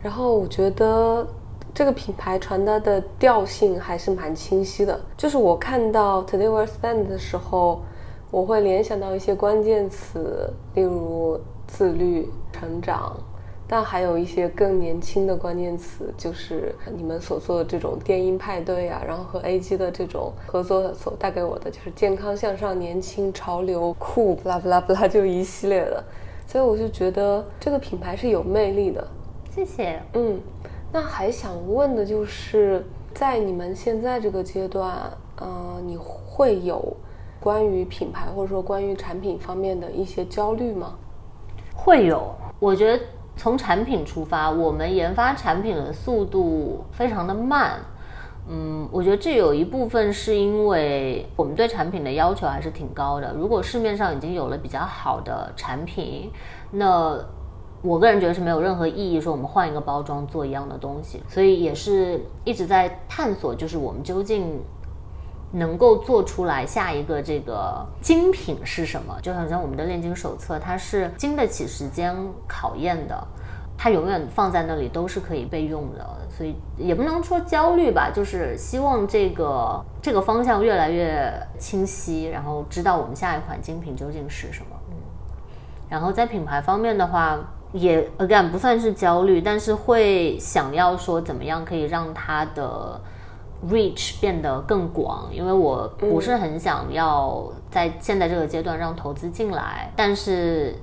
[0.05, 1.27] 然后我觉得
[1.75, 5.01] 这个品牌传达的调性还是蛮清晰的。
[5.17, 7.81] 就是我看到 Today We Spend 的时候，
[8.31, 13.17] 我会联想到一些关键词，例如自律、成长，
[13.67, 26.05] 但还有一些更年轻的关键词，就是你们所做的这种电音派对啊，然后和 AG 的这种合作所带给我的就是健康向上、年轻、潮流、酷，不拉不拉不拉，就一系列的。
[26.47, 29.03] 所以我就觉得这个品牌是有魅力的。
[29.55, 30.03] 谢谢。
[30.15, 30.41] 嗯，
[30.93, 32.85] 那还想问的就是，
[33.15, 34.93] 在你们现在这个阶段，
[35.37, 36.97] 呃，你会有
[37.39, 40.95] 关于品牌或者说关于产品方面的一些焦虑吗？
[41.73, 42.35] 会有。
[42.59, 43.01] 我觉得
[43.37, 47.79] 从产品出发，我们研发产品的速度非常的慢。
[48.49, 53.33] 嗯，我觉得这有一部分是因为我们对产品的要求还是挺高的。
[53.33, 56.33] 如果市面上已经有了比较好的产品，
[56.73, 57.17] 那
[57.85, 64.59] 我个人觉得是没有任何意义，说我们换一个包装做一样的东西，所以也是一直在探索，就是我们究竟
[65.53, 69.15] 能够做出来下一个这个精品是什么？
[69.21, 72.17] 就好像我们的炼金手册，它是经得起时间
[72.49, 73.23] 考验的，
[73.77, 84.69] 它永远放在那里都是可以被用的，所以也不能说焦虑吧，就是希望这个这个方向越来越清晰，然后知道我们下一款精品究竟是什么。
[84.89, 84.97] 嗯，
[85.91, 87.39] 然后在品牌方面的话。
[87.75, 93.01] 也 again 不算是焦虑，但是会想要说怎么样可以让它的
[93.69, 100.77] reach 变得更广，因为我不是很想要在现在这个阶段让投资进来，但是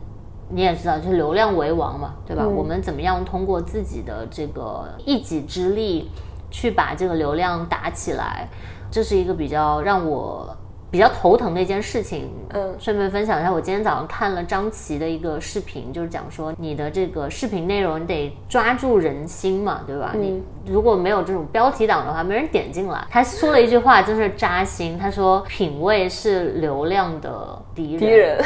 [0.50, 2.46] 你也知道，就是流量为王嘛，对吧？
[2.46, 6.12] 我们怎么样通过自己的这个一己之力
[6.50, 8.50] 去把这个流量打起来，
[8.92, 10.54] 这是一个比较让我。
[10.92, 20.12] 比较头疼的一件事情，嗯，顺便分享一下，我今天早上看了张琪的一个视频，就是讲说你的这个视频内容得抓住人心嘛，对吧？
[20.14, 23.02] 你如果没有这种标题党的话，没人点进来。
[23.10, 24.98] 他说了一句话，真是扎心。
[24.98, 28.46] 他说：“品味是流量的敌人。”敌人。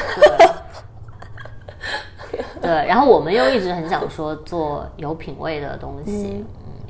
[2.61, 6.45] 对，然后我们又一直很想说做有品味的东西。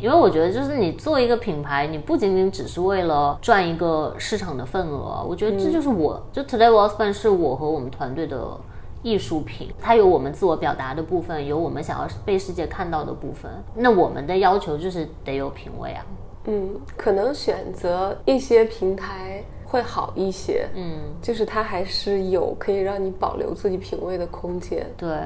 [0.06, 5.26] 因为我觉得，就是你做一个品牌，你不仅仅只是为了赚一个市场的份额。
[5.28, 8.56] 我觉得这就是我，就 Today Was Fun 是我和我们团队的
[9.02, 13.52] 艺术品，它有我们自我表达的部分，有我们想要被世界看到的部分。
[13.74, 16.06] 那我们的要求就是得有品味啊。
[16.44, 19.44] 嗯，可能选择一些平台。
[19.66, 24.86] 会好一些，嗯，就是它还是有可以让你保留自己品味的空间。
[24.96, 25.18] 对，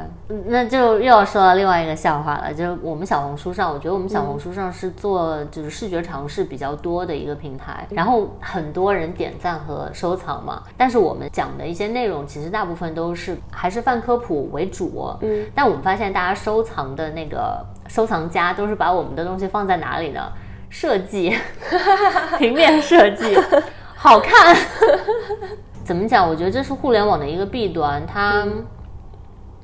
[0.45, 10.63] 那就又要说到另外一个笑话了，就是我们小红书上，我觉得我们小红书上是做就是视觉尝试比较多的一个平台，然后很多人点赞和收藏嘛。
[10.77, 15.45] 但是我们讲的一些内容，其实大部分都是还是泛科普为主，嗯。
[15.53, 20.31] 但我们发现大家收藏的那个收藏家都是把我们的东西放在哪里呢？
[20.71, 21.35] 设计，
[22.37, 23.35] 平面设计。
[24.01, 24.55] 好看，
[25.83, 26.25] 怎么讲？
[26.25, 28.47] 我觉得这是互联网的一个弊端，它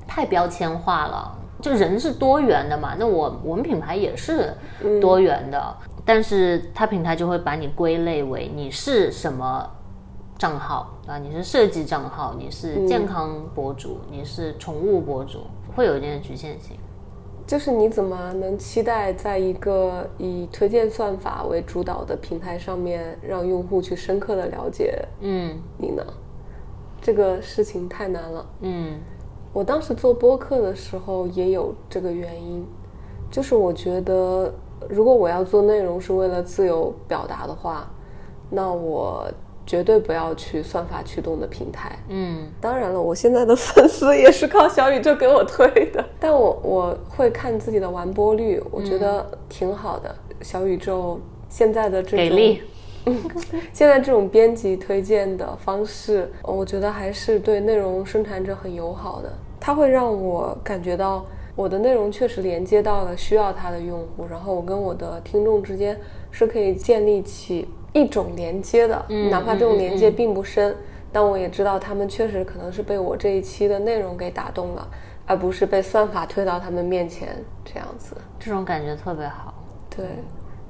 [0.05, 1.33] 太标签化了。
[1.61, 4.53] 就人是多元的嘛，那我我们品牌也是
[4.99, 9.65] 多元的，但是它平台就会把你归类为你是什么
[10.37, 11.17] 账号啊？
[11.17, 16.75] 你是设计账号，你是健康博主，你是宠物博主，会有一定的局限性。
[17.47, 26.03] 就是你怎么能期待在一个以推荐算法为主导的平台上面，让用户去深刻的了解嗯你呢？
[27.01, 28.45] 这个事情太难了。
[28.61, 28.99] 嗯，
[29.53, 32.65] 我当时做播客的时候也有这个原因，
[33.29, 34.51] 就是我觉得
[34.89, 37.87] 如果我要做内容是为了自由表达的话，
[38.49, 39.29] 那我。
[39.65, 41.97] 绝对不要去算法驱动的平台。
[42.09, 46.05] 嗯，当然了，我现在的粉丝也是靠小宇宙给我推的。
[46.19, 50.15] 但我我会看自己的完播率，我觉得挺好的。
[50.41, 52.61] 小宇宙现在的这种给力，
[53.73, 59.31] 现在这种编辑推荐的方式，我觉得还是对内容生产者很友好的。
[59.59, 65.99] 它会让我感觉到我的内容确实连接到了需要它的用户，然后我跟我的听众之间
[66.29, 67.67] 是可以建立起。
[67.95, 70.75] 一种连接的，哪怕这种连接并不深，
[71.13, 74.85] 但我也知道他们确实可能是被我这一期的内容给打动了，
[75.25, 78.17] 而不是被算法推到他们面前这样子。
[78.37, 79.53] 这种感觉特别好。
[79.89, 80.05] 对，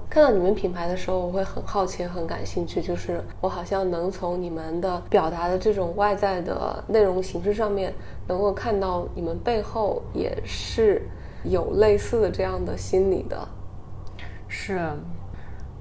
[0.08, 7.92] 看到你们品牌的时候，我会很好奇、很感兴趣，就是我好像能从你们的表达的这种外在的内容形式上面，
[8.28, 11.02] 能够看到你们背后也是
[11.44, 13.36] 有类似的这样的心理的。
[14.48, 14.92] 是。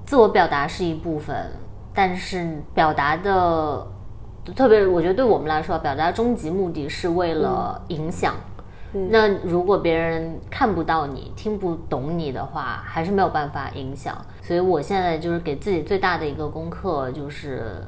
[0.05, 1.35] 自我表达是一部分，
[1.93, 3.87] 但是表达的，
[4.55, 8.35] 特别我觉得对我们来说，表达终极目的是为了影响。
[9.09, 14.15] 那如果别人看不到你、听不懂你的话，还是没有办法影响。
[14.41, 17.83] 所以我现在就是给自己最大的一个功课，就是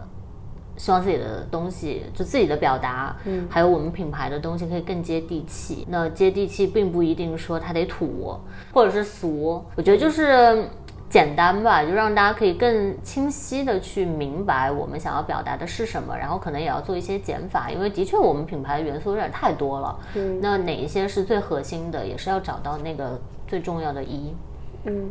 [0.76, 5.86] 希望自己的东西，就自己的表达，嗯，还有我们品牌的东西可以更接地气。
[5.88, 8.38] 那接地气并不一定说它得土
[8.74, 10.68] 或者是俗，我觉得就是。
[11.10, 20.00] 简单吧，就让大家可以更清晰的去明白我们想要表达的是什么，然后可能也要做一些减法，因为的确我们品牌的元素有点太多了。
[20.16, 24.36] 嗯，那哪一些是最核心的，也是要找到那个最重要的一。
[24.84, 25.10] 嗯，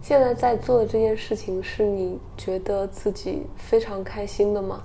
[0.00, 4.80] 现在在做的这件事情是你觉得自己非常开心的吗？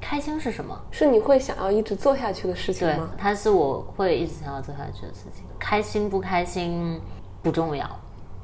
[0.00, 0.80] 开心是什么？
[0.92, 3.10] 是你会想要一直做下去的事情吗？
[3.18, 5.44] 它是我会一直想要做下去的事情。
[5.58, 7.00] 开心不开心
[7.42, 7.84] 不重要，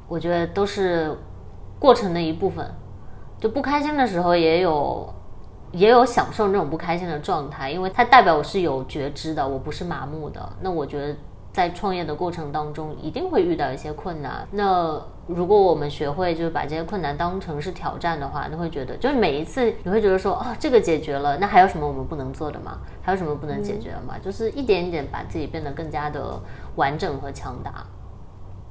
[0.09, 1.17] 我觉得都是。
[1.79, 2.69] 过程的一部分，
[3.39, 5.13] 就不开心的时候也有，
[5.71, 10.41] 也有享受那种不开心的状态，因为它代表我是有觉知的，我不是麻木的。
[10.61, 11.15] 那我觉得
[11.51, 14.47] 在创业的过程当中一定会遇到一些困难。
[14.51, 22.77] 那如果我们学会就是把这些困难当成是挑战的话，你会觉得就是每一次你会觉得说哦，这个解决了，那还有什么我们不能做的吗？
[23.01, 24.15] 还有什么不能解决的吗？
[24.23, 26.39] 就是一点一点把自己变得更加的
[26.75, 27.85] 完整和强大。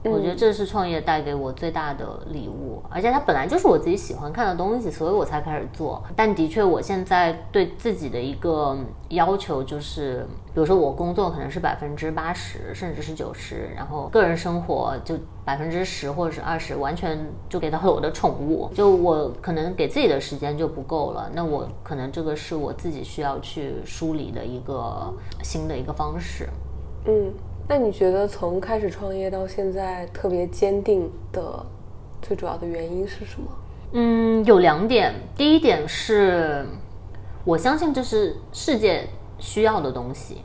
[0.04, 6.02] 我觉得这是创业带给我最大的礼物，而且它本来就是我自己喜欢看的东西，所以我才开始做。
[6.14, 8.76] 但的确，我现在对自己的一个
[9.08, 18.70] 要求就是，比如说我工作可能是百分之八十，甚至是九十，然后个人生活就百分之十或者是二十，完全就给到了我的宠物。
[18.74, 25.10] 就我可能给自己的时间就不够了，那我可能这个是我自己需要去梳理的一个
[25.42, 26.48] 新的一个方式。
[27.06, 27.32] 嗯。
[27.66, 31.64] 那你觉得从开始创业到现在特别坚定的
[32.20, 33.46] 最主要的原因是什么？
[33.92, 35.14] 嗯，有两点。
[35.34, 36.66] 第一点是，
[37.42, 39.08] 我相信这是世界
[39.38, 40.42] 需要的东西。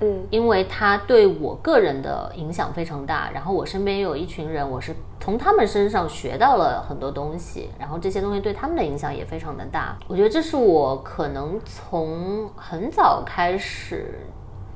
[0.00, 3.30] 嗯，因为它对我个人的影响非常大。
[3.34, 7.68] 然后我身边也有一群人，我是从他们身上学到了很多东西。
[7.78, 9.96] 然后这些东西对他们的影响也非常的大。
[10.08, 14.18] 我觉得这是我可能从很早开始。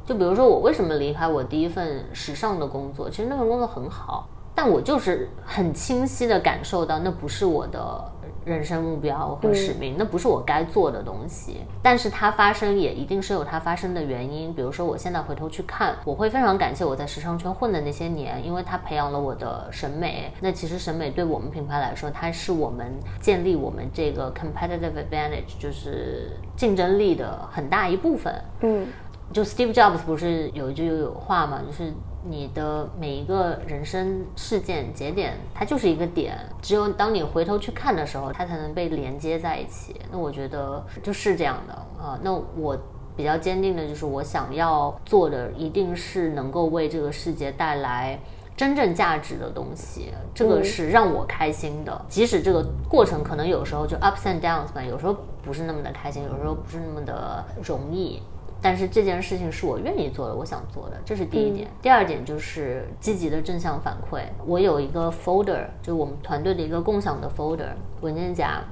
[0.08, 3.10] 就比如说，我为什么离开我第一份时尚的工作？
[3.10, 8.10] 其实那份工作很好，但我就是很清晰的感受到，那不是我的
[8.42, 11.58] 人生目标和使命，那不是我该做的东西。
[11.82, 14.50] 但是它发生也一定是有它发生的原因。
[14.54, 20.32] 比如说，我现在回头去看，我会非常感谢我在时尚圈混的那些年，因为它培养了我的审美。
[20.40, 28.34] 那其实审美对我们品牌来说，它是我们建立我们这个 competitive advantage，就是竞争力的很大一部分。
[28.60, 28.86] 嗯。
[29.32, 31.92] 就 Steve Jobs 不是有一句话嘛，就是
[32.24, 39.96] 你的每一个人生事件节点，它就是一个点，只有当你回头去看的时候，它才能被连接在一起。
[40.10, 42.18] 那我觉得就是这样的啊。
[42.22, 42.76] 那我
[43.16, 48.18] 比较坚定的就是，我想要做的一定是能够为这个世界带来
[48.56, 52.04] 真正价值的东西，这个是让我开心的。
[52.08, 58.22] 即使这个过程可能有时候就 ups and downs 嘛，有时候不是那么的开心，有时候不是那么的容易。
[58.60, 61.68] 但是这件事情是我愿意做的，我想做的，这是第一点。
[61.80, 64.22] 第二点就是积极的正向反馈。
[64.46, 68.62] 我有一个 folder，就是我们团队的一个共享的 folder 文件夹。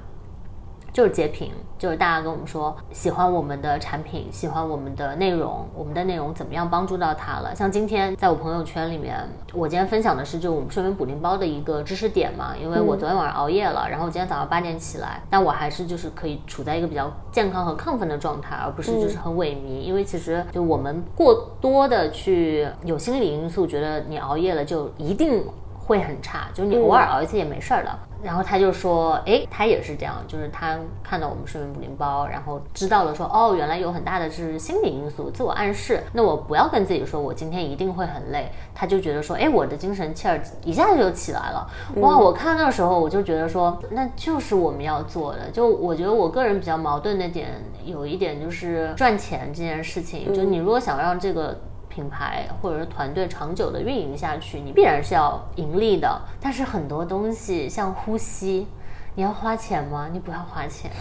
[0.97, 7.53] 就是截屏，就是大家跟我们说喜欢我们的产品，喜欢我们的内容，我们的内容怎么样帮助到他了？
[7.55, 9.15] 像今天在我朋友圈里面，
[9.53, 19.81] 我今天分享的是就我们睡眠补丁包的一个知识点嘛，因为我昨天晚上熬夜了，然后今天早上八点起来，但我还是就是可以处在一个比较健康和亢奋的状态，而不是就是很萎靡。
[19.81, 25.43] 因为其实就我们过多的去有心理因素，觉得你熬夜了就一定
[25.87, 27.89] 会很差，就是你偶尔熬一次也没事儿的。
[28.23, 36.01] 然后他就说，哎，他也是这样，就是他看到我们睡眠补丁包，然后知道了说，哦，原来有很大的是心理因素，自我暗示。
[36.11, 41.69] 那我不要跟自己说我今天一定会很累，他就觉得说，哎，我的精神气儿一下子就起来了。
[41.97, 45.51] 哇，我看的时候我就觉得说，那就是我们要做的。
[45.51, 47.49] 就我觉得我个人比较矛盾的点，
[47.85, 51.55] 有一点就是赚钱这件事情，就你如果想让这个。
[51.97, 56.21] 品牌或者是团队长久的运营下去，你必然是要盈利的。
[56.39, 58.67] 但是很多东西像呼吸，
[59.15, 60.07] 你要花钱吗？
[60.13, 60.91] 你不要花钱。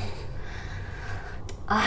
[1.67, 1.83] 唉。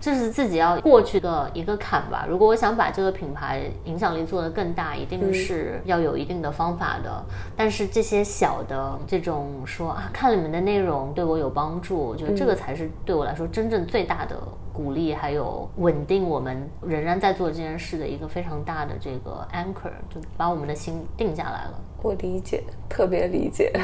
[0.00, 2.26] 这是自己要过去的一个坎吧。
[2.28, 7.24] 如果我想把这个品牌影响力做得更大，一定是要有一定的方法的。
[7.54, 14.36] 但是这些小的这种说啊，看你们的内容对我有帮助，我觉得这个才是对我来说真正最大的
[14.72, 21.80] 鼓励，还有稳定我们仍然在做这件事的一个非常大的这个 anchor，就把我们的心定下来了。
[22.02, 23.72] 我理解，特别理解。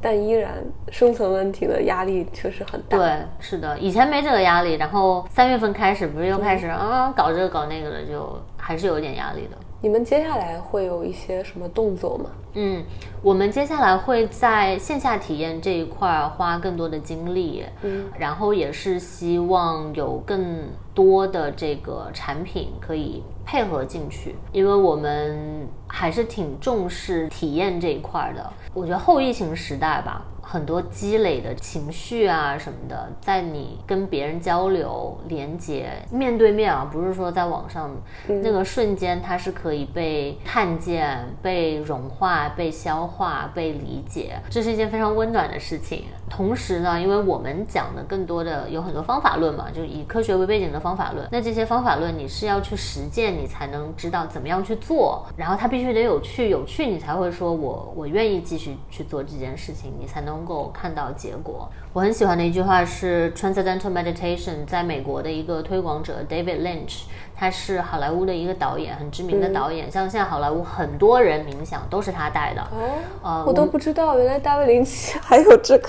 [0.00, 2.98] 但依然生存问题的压力确实很大。
[2.98, 9.56] 对，是的，以前没这个压力，然后三月份开始不是又开始啊搞这个搞那个的，就还是有点压力的。
[9.80, 12.30] 你们接下来会有一些什么动作吗？
[12.54, 12.82] 嗯，
[13.22, 20.64] 我们接下来会在线下体验这一块花更多的精力，嗯，然后也是希望有更
[20.94, 28.50] 多的这个产品可以配合进去，因为我们还是挺重视体验这一块的。
[28.72, 30.24] 我觉得后疫情时代吧。
[30.48, 37.90] 很多积累的情绪啊什么的，在你跟别人交流、连接、面对面啊，不是说在网上
[38.28, 46.04] 那个瞬间，它是可以被看见、被融化、被消化、被理解，这是一件非常温暖的事情。
[46.28, 60.36] 同时呢，因为我们讲的更多的有很多方法论嘛，就以科学为背景的方法论，那这些方法论你是要去实践，你才能知道怎么样去做，然后它必须得有趣，有趣你才会说我我愿意继续去做这件事情，你才能。
[60.36, 67.04] 能够看到结果，我很喜欢的一句话是 Transcendental Meditation，在美国的一个推广者 David Lynch，
[67.34, 69.90] 他是好莱坞的一个导演，很知名的导演。
[69.90, 72.60] 像现在好莱坞很多人冥想都是他带的。
[72.60, 75.88] 哦，呃我都不知道，原来大卫林奇还有这个。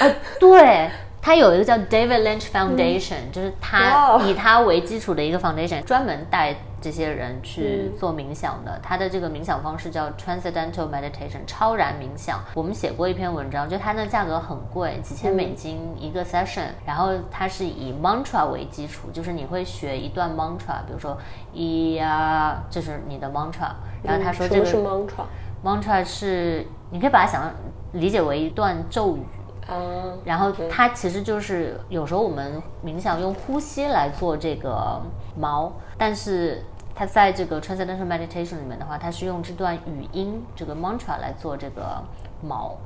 [0.00, 0.08] 啊，
[0.38, 0.90] 对。
[1.20, 8.78] 他有一个叫 David Lynch Foundation，、就是他哦以他为基础的一个 foundation，专门带这些人去做冥想的。
[8.82, 12.40] 他的这个冥想方式叫 Transcendental Meditation，超然冥想。
[12.54, 21.18] 我们写过一篇文章，就它那价格很贵，几千美金一个 session，、然后它是以 mantra 为基础，就是你会学一段 mantra，比如说
[21.52, 23.72] 一呀，这是你的 mantra，
[24.02, 27.52] 然后他说这个是 mantra？mantra 是你可以把它想象
[27.92, 29.20] 理解为一段咒语。
[29.68, 35.00] 啊，然后它其实就是有时候我们冥想用呼吸来做这个
[35.38, 36.62] 毛，但是
[36.94, 42.02] 它在这个 Transcendental Meditation 里面的话，它是用这段语音这个 mantra 来做这个
[42.42, 42.76] 毛，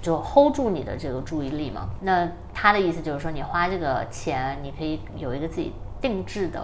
[0.00, 1.88] 就 hold 住你的这个注意力嘛。
[2.00, 6.62] 那他的意思就是说，你花这个钱，你可以有一个自己定制的。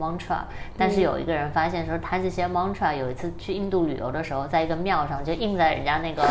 [0.00, 0.38] mantra，
[0.76, 6.22] 但是有一个人发现说，他这些 mantra 有一次去印度旅游的时候，在一个庙上就印在人家那个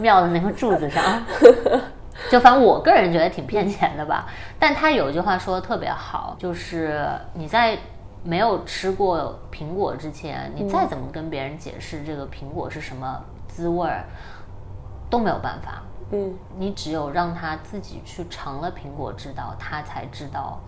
[0.00, 1.22] 庙的那个柱子上，
[2.30, 4.26] 就反正我个人觉得挺骗钱的吧。
[4.58, 7.78] 但他有一句话说的特别好，就是你在
[8.24, 14.04] 没有吃过苹果之前，你再怎么跟别人解释这个苹果是什么滋味儿，
[15.10, 15.82] 都没有办法。
[16.14, 20.60] 嗯，你只有让他自己去尝了苹果，知道他才知道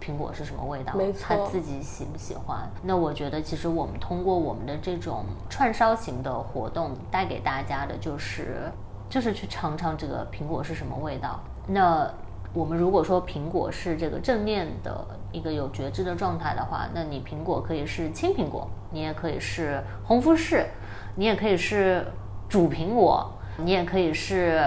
[0.00, 2.68] 苹果是什么味道没，错他自己喜不喜欢。
[2.82, 8.72] 那我觉得，其实我们通过我们的这种串烧型的活动，带给大家的就是，
[9.08, 11.40] 就是去尝尝这个苹果是什么味道。
[11.66, 12.08] 那
[12.52, 20.66] 我们如果说苹果是这个正面的一个有觉知的状态的话，那你苹果可以是青苹果，你也可以是红富士，
[21.14, 22.06] 你也可以是
[22.48, 24.58] 主苹果，你也可以是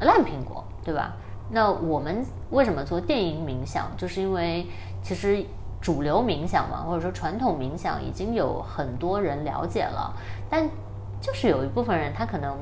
[0.00, 1.16] 烂苹果，对吧？
[1.50, 3.90] 那我们为什么做电影冥想？
[3.96, 4.66] 就是因为
[5.02, 5.44] 其实
[5.80, 10.14] 主流冥想嘛，或者说传统冥想已经有很多人了解了，
[10.50, 10.68] 但
[11.20, 12.54] 就是有一部分人他可能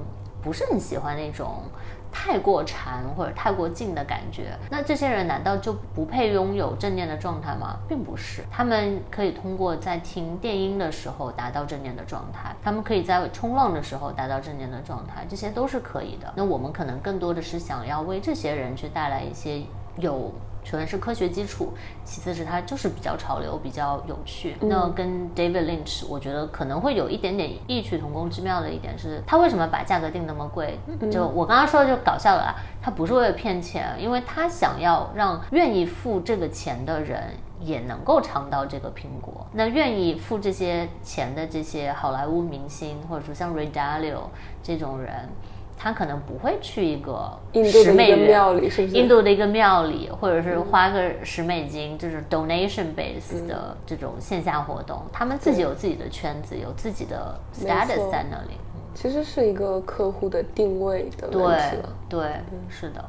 [0.42, 1.62] 不是很喜欢那种
[2.10, 4.56] 太过禅或者太过静的感觉。
[4.70, 7.76] 那这些人难道就不配拥有正念的状态吗？
[7.88, 16.32] 并不是，他们可以通过在听电音的时候达到正念的状态，他们可以在冲浪的时候达到正念的状态，这些都是可以的。
[16.34, 19.62] 那我们可能更多的是想要为这些人去带来一些
[19.96, 20.32] 有。
[20.68, 21.72] 首先是科学基础，
[22.04, 24.54] 其次是它就是比较潮流、比较有趣。
[24.60, 30.78] 那跟 David Lynch，我觉得可能会有一点点异曲同工之妙的一点是，他为什么把价格定那么贵？
[31.10, 37.22] 就我刚刚说的就搞笑了啊，他不是为了骗钱，因为他想要让愿意付这个钱的人
[37.60, 39.46] 也能够尝到这个苹果。
[39.54, 44.24] 那愿意付这些钱的这些好莱坞明星，或者说像 Ray Dalio
[44.62, 45.30] 这种人。
[45.78, 48.94] 他可能不会去一个印度的一个十美元庙里是不是？
[48.94, 58.58] 印度的一个庙里，或者是花个十美金，就是 donation base 的这种线下活动，他们自己有自己的圈子，有自己的 status 在那里。
[58.94, 61.88] 其实是一个客户的定位的对问题了。
[62.08, 62.20] 对，
[62.68, 63.04] 是的，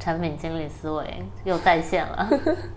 [0.00, 1.04] 产品经理思维
[1.44, 2.28] 又再现了。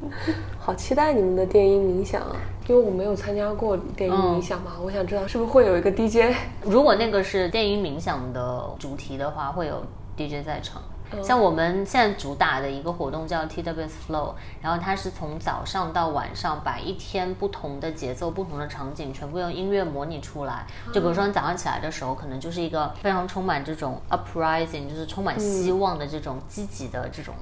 [0.60, 2.36] 好期待你们的电音冥想啊！
[2.68, 6.36] 因为我没有参加过电音冥想嘛，我想知道是不是会有一个 DJ。
[6.62, 9.84] 如果那个是电音冥想的主题的话，会有
[10.16, 10.82] DJ 在场。
[11.22, 20.66] 像我们现在主打的一个活动叫 TWS Flow，然后它是从早上到晚上把一天不同的节奏、不同的场景全部用音乐模拟出来。
[20.94, 27.34] 就比如说你早上起来的时候，可能就是一个非常充满这种 uprising，就是充满希望的这种积极的这种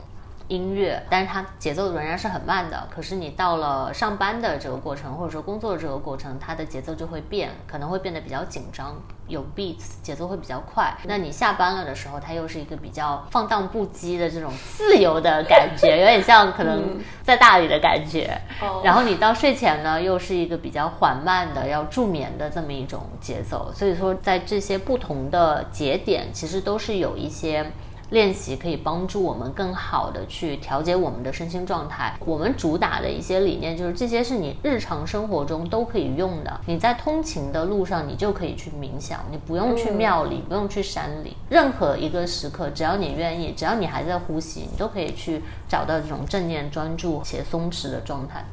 [0.52, 2.86] 音乐，但是它节奏仍然是很慢的。
[2.94, 8.94] 可是你到了上班的这个过程，或者说工作的这个过程，它的节奏就会变，可能会变得比较紧张，
[9.30, 10.94] 有 beats，节奏会比较快。
[11.06, 18.38] 那你下班了的时候，它又是一个比较放荡不羁的这种自由的感觉，有点像可能在大理的感觉。
[18.62, 23.72] 哦然后你到睡前呢，又是一个比较缓慢的要助眠的这么一种节奏。
[23.74, 27.72] 所以说，在这些不同的节点，其实都是有一些。
[28.12, 32.16] 练习可以帮助我们更好的去调节我们的身心状态。
[32.20, 36.62] 我们主打的一些理念就是这些是你日常生活中都可以用的。
[36.68, 48.44] 你在通勤的路上，你就可以去冥想，你不用去庙里，不用去山里，任何一个时刻，只要你愿意，只要你还在呼吸，你都可以去找到这种正念、专注且松弛的状态。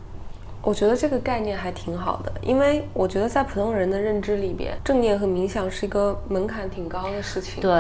[0.60, 7.72] 我觉得这个概念还挺好的，因为我觉得在普通人的认知里边，正念和冥想是一个门槛挺高的事情。，对，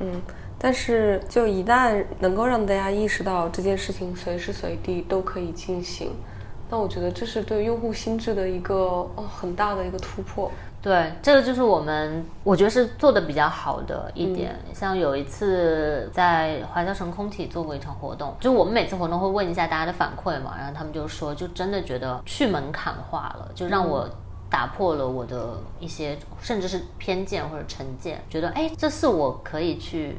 [0.00, 0.20] 嗯，
[0.58, 6.12] 但是就一旦能够让大家意识到这件事情随时随地都可以进行，
[6.70, 10.50] 那我觉得这是对用户心智的一个哦很大的一个突破。
[10.82, 14.56] 对，这个就是我们我觉得是做的比较好的一点。
[14.72, 24.08] 像有一次在华侨城空体做过一场活动，就我们每次活动会问一下大家的反馈嘛，然后他们就说，就真的觉得去门槛化了，就让我
[24.48, 30.16] 打破了我的一些甚至是偏见或者成见，觉得哎，这是我可以去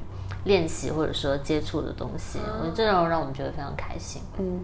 [0.47, 4.21] 练习或者说接触的东西，我觉得这种让我们觉得非常开心。
[4.39, 4.61] 嗯，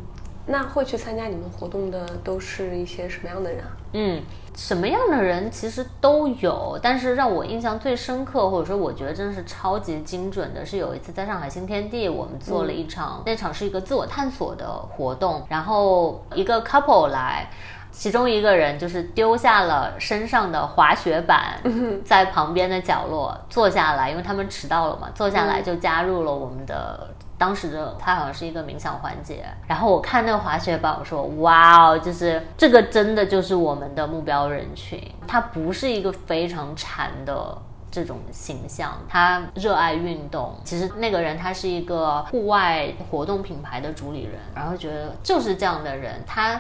[0.48, 3.78] 那会去参加你们活动的都是一些什么样的人啊？
[3.92, 4.22] 嗯，
[4.56, 17.50] 什么样的人其实都有，但是让我印象最深刻，或者说我觉得真的是超级精准的，是有一次在上海新天地，我们做了一场，那场是一个自我探索的活动，然后一个 couple 来。
[17.94, 21.60] 其中一个人就是丢下了身上的滑雪板，
[22.04, 29.46] 在旁边的角落坐下来，因为他们迟到了嘛，坐下来就加入了我们的当时的他好像是一个冥想环节。
[29.68, 37.56] 然后我看那个滑雪板，我说哇哦，就是这个真的就是我们的目标人群，他不是一个非常馋的
[37.92, 40.56] 这种形象，他热爱运动。
[40.64, 46.60] 其实那个人他是一个户外活动品牌的主理人，然后觉得就是这样的人，他。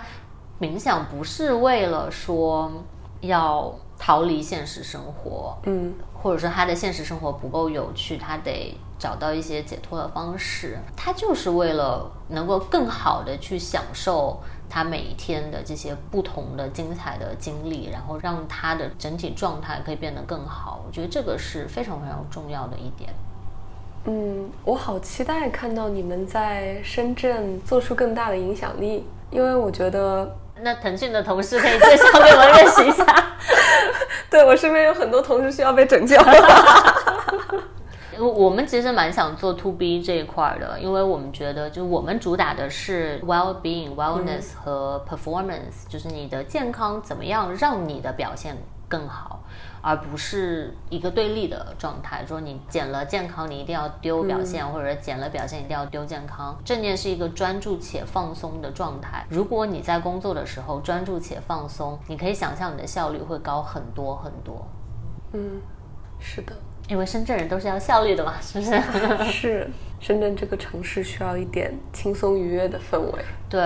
[0.64, 2.72] 冥想不是为了说
[3.20, 10.78] 要逃离现实生活，嗯，或者说他的现实生活不够有趣，他得找到一些解脱的方式。
[10.95, 14.39] 他就是为了能够更好的去享受
[14.70, 20.82] 他每一天的这些不同的精彩的经历，然后让他的整体状态可以变得更好。
[20.88, 23.14] 我觉得这个是非常非常重要的一点。
[24.05, 30.34] 嗯，我好期待看到你们在深圳做出更大的影响力，因为我觉得。
[30.64, 33.05] 那腾讯的同事可以介绍给我认识一下。
[34.30, 36.18] 对我身边有很多同事需要被拯救。
[38.20, 48.55] 我们其实蛮想做 to B 这一块的，因为我们觉得，就我们主打的是 well being、wellness 和 performance，就是你的健康怎么样让你的表现
[48.88, 49.43] 更好。
[49.86, 56.58] 而不是一个对立的状态，说你减了健康，你一定要丢表现，或者减了表现一定要丢健康。
[56.64, 59.26] 正念是一个专注且放松的状态。
[59.30, 64.66] 如果你在工作的时候专注且放松，你可以想象你的效率会高很多很多。
[65.34, 65.60] 嗯，
[66.18, 66.54] 是的，
[66.88, 68.82] 因为深圳人都是要效率的嘛，是不是？
[69.30, 69.70] 是，
[70.00, 73.26] 深圳这个城市需要一点轻松愉悦的氛围。
[73.50, 73.62] 对。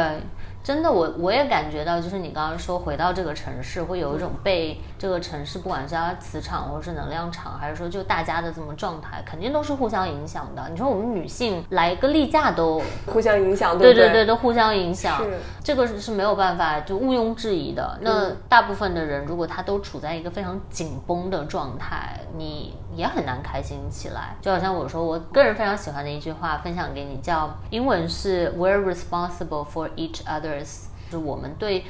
[0.67, 10.67] 真的，我我也感觉到，就是你刚刚说回到这个城市，会有一种被这个城市，不管是它磁场，或者是能量场，还是说就大家的这么状态，肯定都是互相影响的。
[10.69, 15.23] 你说我们女性来个例假都互相影响，对对对，都互相影响，
[15.63, 17.97] 这个是是没有办法就毋庸置疑的。
[18.01, 24.35] 那大部分的人，如果他都处在一个非常紧绷的状态，你也很难开心起来。
[24.41, 30.65] 就好像我说，我个人非常喜欢的一句话，分享给你，叫英文是 "We're responsible for each other."
[31.09, 31.85] 是我们对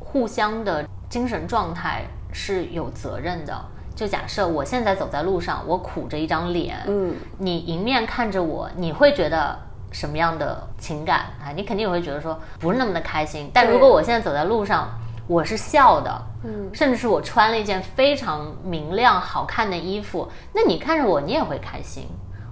[0.00, 3.54] 互相的精神状态是有责任的。
[3.94, 9.56] 就假设我现在走在路上，我苦着一张脸，嗯，你迎面看着我，你会觉得
[9.92, 11.52] 什么样的情感啊？
[11.54, 13.50] 你肯定也会觉得说不是那么的开心。
[13.54, 14.88] 但如果我现在走在路上，
[15.26, 22.06] 我是笑的，嗯，甚至是我穿了一件非常明亮好看的衣服，那你看着我，你也会开心。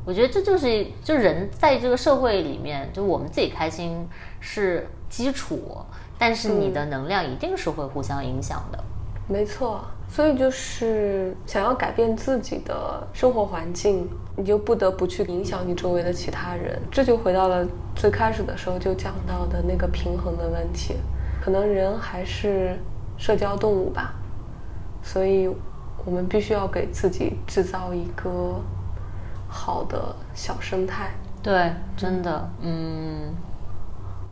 [0.05, 4.07] 我觉得这就是就人在这个社会里面，就我们自己开心
[4.41, 5.79] 是基础，
[6.19, 8.79] 但是你的能量一定是会互相影响的。
[9.27, 14.07] 没错，所以就是想要改变自己的生活环境，
[14.37, 16.79] 你就不得不去影响你周围的其他人。
[16.91, 20.97] 这就回到了最开始的时候就讲到的那个平衡的问题。
[21.45, 22.75] 可能人还是
[23.19, 24.15] 社交动物吧，
[25.03, 25.47] 所以
[26.07, 28.59] 我们必须要给自己制造一个。
[29.47, 33.33] 好的小生态，对，真的，嗯，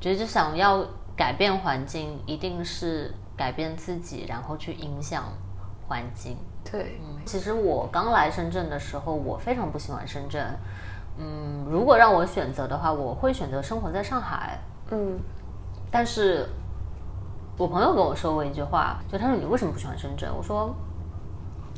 [0.00, 0.84] 觉得想要
[1.14, 5.22] 改变环境，一定是改变自己，然后去影响
[5.86, 6.36] 环境。
[6.68, 10.44] 对，嗯，其实我刚来深圳的时候，我非常不喜欢深圳，
[11.18, 14.58] 嗯，如果让我选择的话，我会选择生活在上海，
[14.90, 15.20] 嗯，
[15.88, 16.48] 但是
[17.56, 20.28] 我朋友跟我说过一句话，就他说你为什么不喜欢深圳？
[20.34, 20.74] 我说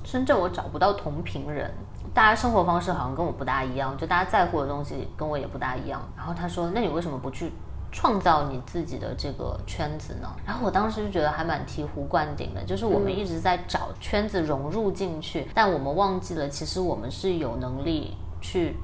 [0.05, 1.71] 深圳我找不到同频人。
[2.13, 6.01] 大家生活方式好像跟我不大一样，就大家在乎的东西跟我也不大一样。
[6.17, 7.51] 然后他说：“那你为什么不去
[7.91, 18.77] 创造你自己的这个圈子呢？”然后我当时就觉得还蛮醍醐灌顶的，就是我们一直在找圈子融入进去，但我们忘记了，其实我们是有能力去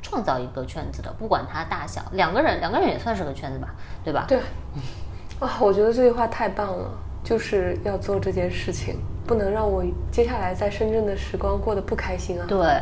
[0.00, 2.00] 创造一个圈子的，不管它大小。
[2.12, 3.74] 两个人，两个人也算是个圈子吧，
[4.04, 4.24] 对吧？
[4.28, 4.40] 对。
[5.40, 6.90] 啊，我觉得这句话太棒了，
[7.22, 8.96] 就是要做这件事情。
[9.26, 12.46] 不能让我接下来在深圳的时光过得不开心啊！
[12.48, 12.80] 对，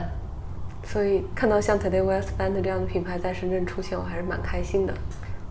[0.89, 4.95] 所以看到像 Today West Band 这样的品牌在深圳出现，我还是蛮开心的。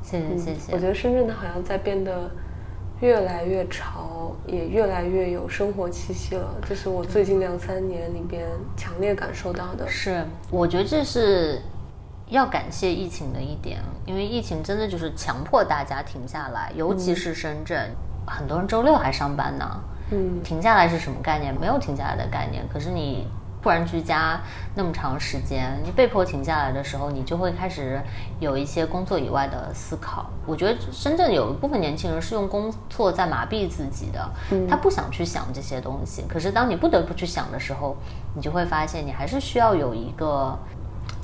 [0.02, 0.72] 谢谢谢谢。
[0.72, 2.32] 我觉得深圳的好像在变得
[3.02, 6.56] 越来越潮，也越来越有生活气息了。
[6.66, 8.48] 这是我最近两三年里边
[8.78, 9.86] 强烈感受到的。
[9.90, 11.62] 是，我觉得这是
[12.30, 17.92] 要感谢疫情的一点，因为疫情真的就是强迫大家停下来，尤其是深圳，
[18.26, 19.66] 很多人周六还上班呢。
[20.12, 21.54] 嗯，停下来是什么概念？
[21.60, 22.64] 没有停下来的概念。
[22.72, 23.28] 可是你
[23.62, 24.40] 突然居家
[24.76, 28.00] 那么长时间，你被迫停下来的时候，你就会开始
[28.40, 30.28] 有一些工作以外的思考。
[30.46, 34.32] 我觉得深圳有一部分年轻人是用工作在麻痹自己的，
[34.70, 36.24] 他不想去想这些东西。
[36.30, 37.96] 可是当你不得不去想的时候，
[38.36, 40.56] 你就会发现你还是需要有一个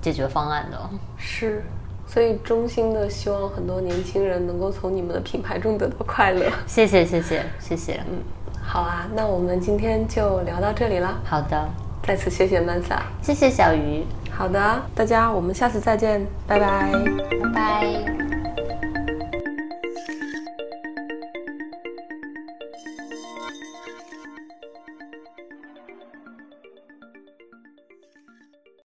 [0.02, 0.78] 解决方案的。
[1.18, 1.64] 是，
[2.08, 6.52] 所以衷心的希望很多年轻人能够从你们的品牌中得到快乐。
[6.66, 8.02] 谢谢，谢谢，谢谢。
[8.10, 8.18] 嗯，
[8.62, 11.20] 好啊，那我们今天就聊到这里了。
[11.24, 11.70] 好的，
[12.04, 13.02] 再次谢谢曼萨。
[13.22, 16.92] 谢谢小鱼，好的，大家我们下次再见，拜拜。
[17.44, 18.41] 拜拜。